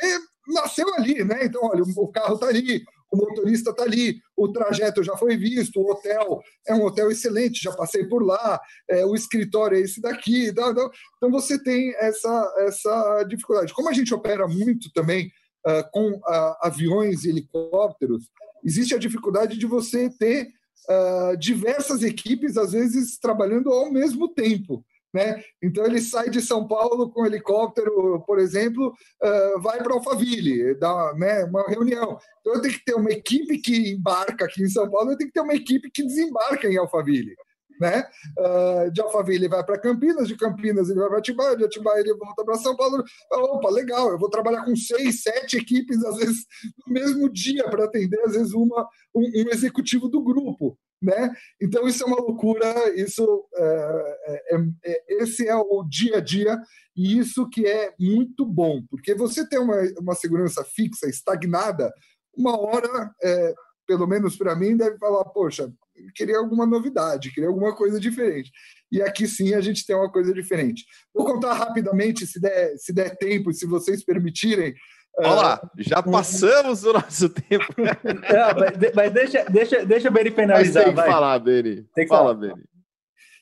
[0.48, 1.44] nasceu ali, né?
[1.44, 2.82] Então, olha, o carro está ali,
[3.12, 7.62] o motorista está ali, o trajeto já foi visto, o hotel é um hotel excelente,
[7.62, 10.52] já passei por lá, é, o escritório é esse daqui.
[10.52, 10.90] Tá, tá.
[11.16, 13.74] Então você tem essa, essa dificuldade.
[13.74, 15.30] Como a gente opera muito também
[15.66, 18.24] uh, com uh, aviões e helicópteros,
[18.64, 20.48] existe a dificuldade de você ter
[20.88, 24.84] uh, diversas equipes, às vezes, trabalhando ao mesmo tempo.
[25.12, 25.42] Né?
[25.60, 30.74] Então ele sai de São Paulo com um helicóptero, por exemplo, uh, vai para Alphaville,
[30.76, 32.16] dá né, uma reunião.
[32.40, 35.28] Então eu tenho que ter uma equipe que embarca aqui em São Paulo, eu tenho
[35.28, 37.34] que ter uma equipe que desembarca em Alphaville.
[37.80, 38.04] Né?
[38.38, 42.00] Uh, de Alphaville ele vai para Campinas, de Campinas ele vai para Atibaia, de Atibaia
[42.00, 43.02] ele volta para São Paulo.
[43.32, 46.46] Opa, legal, eu vou trabalhar com seis, sete equipes, às vezes
[46.86, 51.30] no mesmo dia, para atender, às vezes, uma, um, um executivo do grupo né?
[51.60, 56.20] Então isso é uma loucura, isso é, é, é, é, esse é o dia a
[56.20, 56.60] dia
[56.94, 61.92] e isso que é muito bom, porque você tem uma, uma segurança fixa, estagnada,
[62.36, 63.54] uma hora, é,
[63.86, 65.72] pelo menos para mim, deve falar, poxa,
[66.14, 68.50] queria alguma novidade, queria alguma coisa diferente.
[68.90, 70.84] E aqui sim a gente tem uma coisa diferente.
[71.14, 74.74] Vou contar rapidamente, se der, se der tempo, se vocês permitirem,
[75.18, 77.66] Olha lá, já passamos o nosso tempo.
[77.76, 80.84] Não, mas, mas, deixa, deixa, deixa o Beni finalizar.
[80.84, 81.10] tem que vai.
[81.10, 81.82] falar, Beni.
[81.94, 82.64] Tem que Fala, Beni.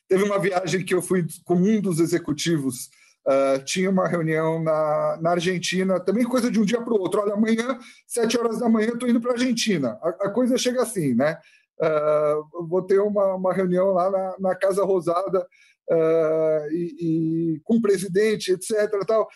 [0.08, 2.88] Teve uma viagem que eu fui com um dos executivos
[3.28, 7.20] Uh, tinha uma reunião na, na Argentina, também coisa de um dia para o outro.
[7.20, 9.98] Olha, amanhã, sete horas da manhã, estou indo para a Argentina.
[10.02, 11.38] A coisa chega assim, né?
[11.78, 15.46] Uh, vou ter uma, uma reunião lá na, na Casa Rosada
[15.90, 18.90] uh, e, e, com o presidente, etc.
[19.06, 19.28] Tal.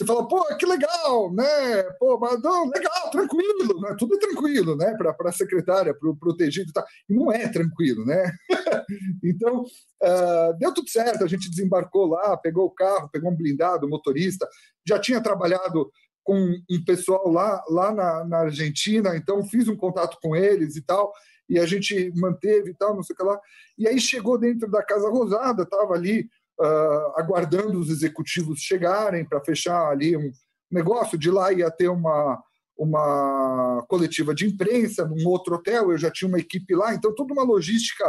[0.00, 1.82] Você fala, pô, que legal, né?
[1.98, 3.94] Pô, mas não, legal, tranquilo, né?
[3.98, 4.96] Tudo é tranquilo, né?
[4.96, 6.86] Para a secretária, para o protegido e tal.
[7.06, 8.32] E não é tranquilo, né?
[9.22, 11.22] então, uh, deu tudo certo.
[11.22, 14.48] A gente desembarcou lá, pegou o carro, pegou um blindado, motorista.
[14.88, 15.92] Já tinha trabalhado
[16.24, 16.34] com
[16.70, 21.12] um pessoal lá, lá na, na Argentina, então fiz um contato com eles e tal
[21.50, 23.40] e a gente manteve e tal, não sei o que lá.
[23.76, 26.30] E aí chegou dentro da Casa Rosada, estava ali
[26.60, 30.30] uh, aguardando os executivos chegarem para fechar ali um
[30.70, 31.18] negócio.
[31.18, 32.42] De lá ia ter uma,
[32.76, 37.32] uma coletiva de imprensa num outro hotel, eu já tinha uma equipe lá, então toda
[37.32, 38.06] uma logística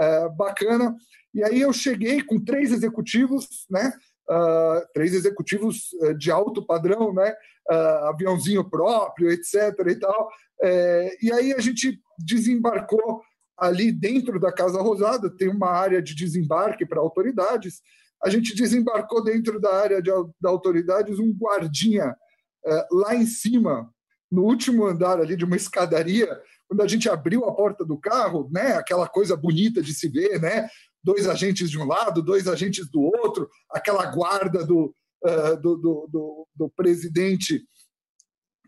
[0.00, 0.94] uh, bacana.
[1.34, 3.92] E aí eu cheguei com três executivos, né?
[4.30, 7.34] Uh, três executivos uh, de alto padrão, né?
[7.70, 9.54] Uh, aviãozinho próprio, etc.
[9.88, 10.28] e tal.
[10.62, 13.22] É, e aí a gente desembarcou
[13.58, 17.80] ali dentro da Casa Rosada, tem uma área de desembarque para autoridades.
[18.22, 22.16] A gente desembarcou dentro da área de, da autoridades um guardinha
[22.64, 23.92] é, lá em cima,
[24.30, 26.28] no último andar ali de uma escadaria.
[26.68, 30.40] Quando a gente abriu a porta do carro, né, aquela coisa bonita de se ver,
[30.40, 30.68] né,
[31.02, 34.94] dois agentes de um lado, dois agentes do outro, aquela guarda do,
[35.24, 37.64] uh, do, do, do, do presidente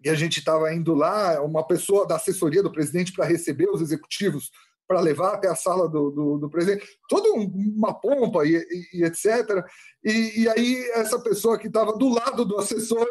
[0.03, 3.83] e a gente estava indo lá, uma pessoa da assessoria do presidente para receber os
[3.83, 4.51] executivos,
[4.91, 9.05] para levar até a sala do, do, do presidente, toda uma pompa e, e, e
[9.05, 9.65] etc.
[10.03, 13.07] E, e, aí, essa pessoa que estava do lado do assessor,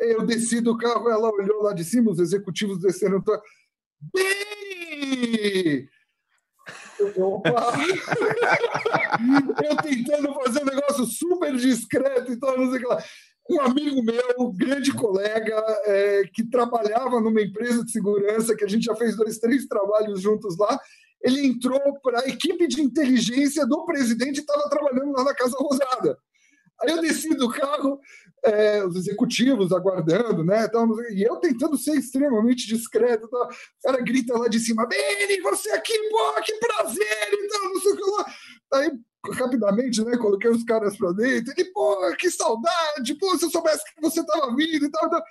[0.00, 3.24] eu desci do carro, ela olhou lá de cima, os executivos desceram.
[4.12, 5.88] Bem!
[7.16, 7.72] Opa!
[9.64, 13.02] eu tentando fazer um negócio super discreto e tal, não sei o que lá
[13.50, 15.54] um amigo meu, grande colega,
[15.84, 20.22] é, que trabalhava numa empresa de segurança, que a gente já fez dois, três trabalhos
[20.22, 20.78] juntos lá,
[21.24, 26.18] ele entrou para a equipe de inteligência do presidente estava trabalhando lá na Casa Rosada.
[26.82, 27.98] Aí eu desci do carro,
[28.44, 30.68] é, os executivos aguardando, né?
[31.12, 33.26] e eu tentando ser extremamente discreto.
[33.28, 33.38] Tá?
[33.38, 37.28] O cara grita lá de cima: Beni, você aqui, pô, que prazer!
[37.32, 38.26] Então, não sei o que lá.
[38.74, 38.90] Aí
[39.32, 40.16] rapidamente, né?
[40.16, 41.52] Coloquei os caras pra dentro.
[41.56, 43.14] Ele, pô, que saudade!
[43.14, 45.06] Pô, se eu soubesse que você estava vindo e tal.
[45.06, 45.22] Então,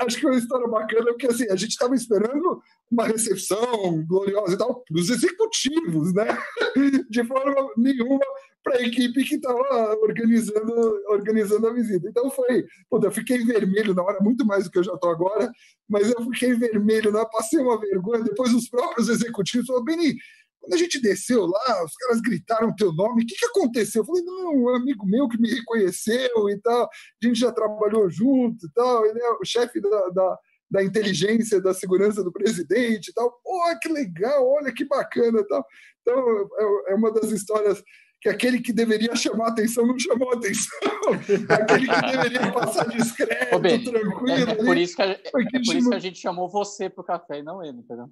[0.00, 2.60] acho que é uma história bacana, porque assim, a gente estava esperando
[2.90, 6.26] uma recepção gloriosa e tal dos executivos, né?
[7.10, 8.24] De forma nenhuma
[8.62, 12.08] para a equipe que estava organizando, organizando a visita.
[12.08, 15.10] Então foi, puta, eu fiquei vermelho na hora, muito mais do que eu já estou
[15.10, 15.50] agora,
[15.88, 17.24] mas eu fiquei vermelho, né?
[17.32, 18.22] passei uma vergonha.
[18.22, 20.16] Depois os próprios executivos falaram, Beni,
[20.60, 23.22] quando a gente desceu lá, os caras gritaram teu nome.
[23.22, 24.02] O que, que aconteceu?
[24.02, 26.84] Eu falei, não, um amigo meu que me reconheceu e tal.
[26.84, 29.06] A gente já trabalhou junto e tal.
[29.06, 30.38] Ele é o chefe da, da,
[30.70, 33.30] da inteligência, da segurança do presidente e tal.
[33.42, 35.64] Pô, que legal, olha que bacana e tal.
[36.02, 36.48] Então,
[36.88, 37.82] é, é uma das histórias
[38.20, 40.76] que aquele que deveria chamar atenção não chamou atenção.
[41.48, 44.30] aquele que deveria passar discreto, Ô, ben, tranquilo.
[44.30, 45.42] É, é, por isso que a, é por
[45.76, 48.10] isso que a gente chamou você para o café e não ele, entendeu?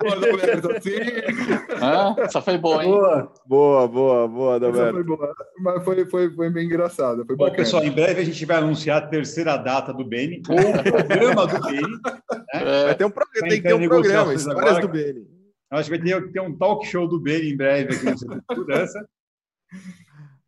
[0.00, 0.90] boa, Adalberto, assim.
[1.82, 2.90] Ah, essa foi boa, hein?
[2.90, 4.94] Boa, boa, boa, boa Adalberto.
[4.94, 5.34] foi boa.
[5.58, 7.26] Mas foi, foi, foi bem engraçado.
[7.26, 10.58] Foi Bom, pessoal, em breve a gente vai anunciar a terceira data do Beni, ou
[10.58, 12.00] o programa do Beni.
[12.54, 12.84] Né?
[12.84, 14.80] Vai ter um programa, tem que ter um programa, histórias agora.
[14.80, 15.39] do Beni.
[15.70, 19.08] Acho que vai ter, ter um talk show do Ben em breve aqui de Segurança.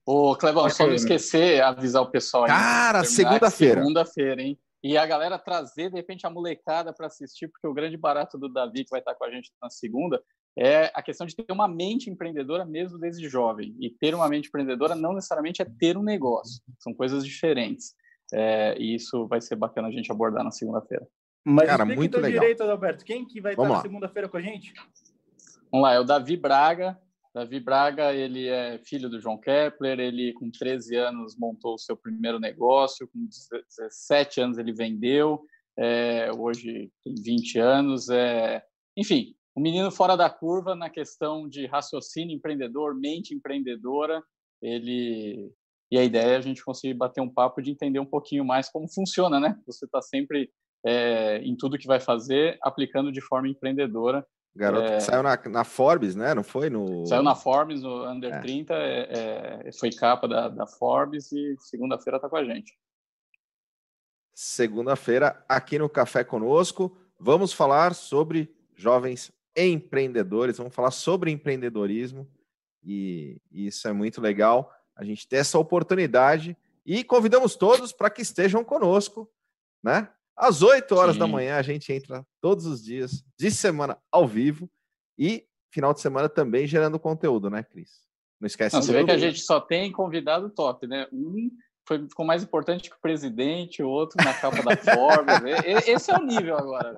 [0.05, 2.49] Ô, Clebão, só não esquecer, avisar o pessoal aí.
[2.49, 3.81] Cara, segunda-feira.
[3.81, 4.59] Segunda-feira, hein?
[4.83, 8.49] E a galera trazer, de repente, a molecada para assistir, porque o grande barato do
[8.49, 10.21] Davi, que vai estar com a gente na segunda,
[10.59, 13.77] é a questão de ter uma mente empreendedora mesmo desde jovem.
[13.81, 17.95] E ter uma mente empreendedora não necessariamente é ter um negócio, são coisas diferentes.
[18.35, 21.07] É, e isso vai ser bacana a gente abordar na segunda-feira.
[21.45, 22.41] Mas Cara, muito legal.
[22.41, 23.05] direito, Adalberto.
[23.05, 23.79] Quem que vai Vamos estar lá.
[23.79, 24.73] na segunda-feira com a gente?
[25.73, 27.01] Vamos lá, é o Davi Braga.
[27.35, 31.97] Davi Braga, ele é filho do João Kepler, ele com 13 anos montou o seu
[31.97, 35.43] primeiro negócio, com 17 anos ele vendeu,
[35.79, 38.11] é, hoje tem 20 anos.
[38.11, 38.63] É,
[38.95, 44.23] enfim, um menino fora da curva na questão de raciocínio empreendedor, mente empreendedora.
[44.61, 45.51] Ele
[45.91, 48.69] e a ideia é a gente conseguir bater um papo de entender um pouquinho mais
[48.69, 49.59] como funciona, né?
[49.67, 50.51] Você está sempre
[50.85, 54.97] é, em tudo que vai fazer, aplicando de forma empreendedora Garoto é...
[54.97, 56.35] que saiu na, na, Forbes, né?
[56.35, 56.69] Não foi?
[56.69, 57.07] No...
[57.07, 58.41] Saiu na Forbes, no Under é.
[58.41, 62.77] 30, é, é, foi capa da, da Forbes e segunda-feira está com a gente.
[64.35, 72.29] Segunda-feira, aqui no Café Conosco, vamos falar sobre jovens empreendedores, vamos falar sobre empreendedorismo
[72.83, 74.73] e, e isso é muito legal.
[74.97, 79.31] a gente ter essa oportunidade e convidamos todos para que estejam conosco,
[79.83, 80.09] né?
[80.37, 81.21] Às 8 horas Sim.
[81.21, 84.69] da manhã a gente entra todos os dias de semana ao vivo
[85.19, 88.03] e final de semana também gerando conteúdo, né, Cris?
[88.41, 88.75] Não esquece.
[88.75, 91.07] Não, você vê que a gente só tem convidado top, né?
[91.13, 91.51] Um
[91.87, 95.87] foi, ficou mais importante que o presidente, o outro na capa da Forbes.
[95.87, 96.97] Esse é o nível agora.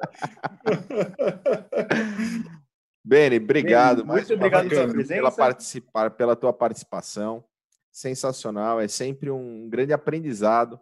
[3.05, 4.05] Beni, obrigado.
[4.05, 5.15] Beni, muito obrigado pela presença.
[5.15, 7.45] Pela, participar, pela tua participação.
[7.91, 8.81] Sensacional.
[8.81, 10.79] É sempre um grande aprendizado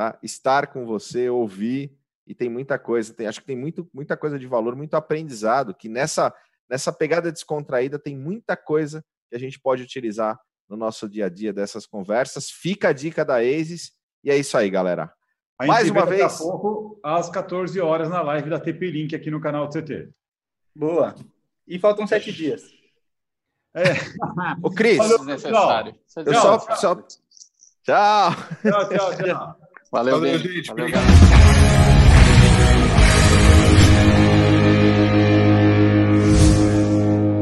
[0.00, 0.18] tá?
[0.22, 1.94] estar com você, ouvir.
[2.26, 5.74] E tem muita coisa, tem, acho que tem muito, muita coisa de valor, muito aprendizado,
[5.74, 6.32] que nessa,
[6.68, 10.38] nessa pegada descontraída tem muita coisa que a gente pode utilizar
[10.68, 12.48] no nosso dia a dia dessas conversas.
[12.48, 13.92] Fica a dica da ASIS
[14.22, 15.12] e é isso aí, galera.
[15.58, 16.22] A Mais uma vez.
[16.22, 19.72] Daqui a pouco, às 14 horas, na live da TP Link aqui no canal do
[19.72, 20.08] CT.
[20.74, 21.14] Boa.
[21.66, 22.62] E faltam sete dias.
[23.74, 23.92] É.
[24.62, 24.98] O Cris.
[24.98, 25.94] Desnecessário.
[26.24, 26.94] Eu só, só...
[27.82, 28.30] Tchau.
[28.62, 29.56] Tchau, tchau, tchau.
[29.90, 30.68] Valeu, Valeu gente.
[30.68, 30.88] Valeu,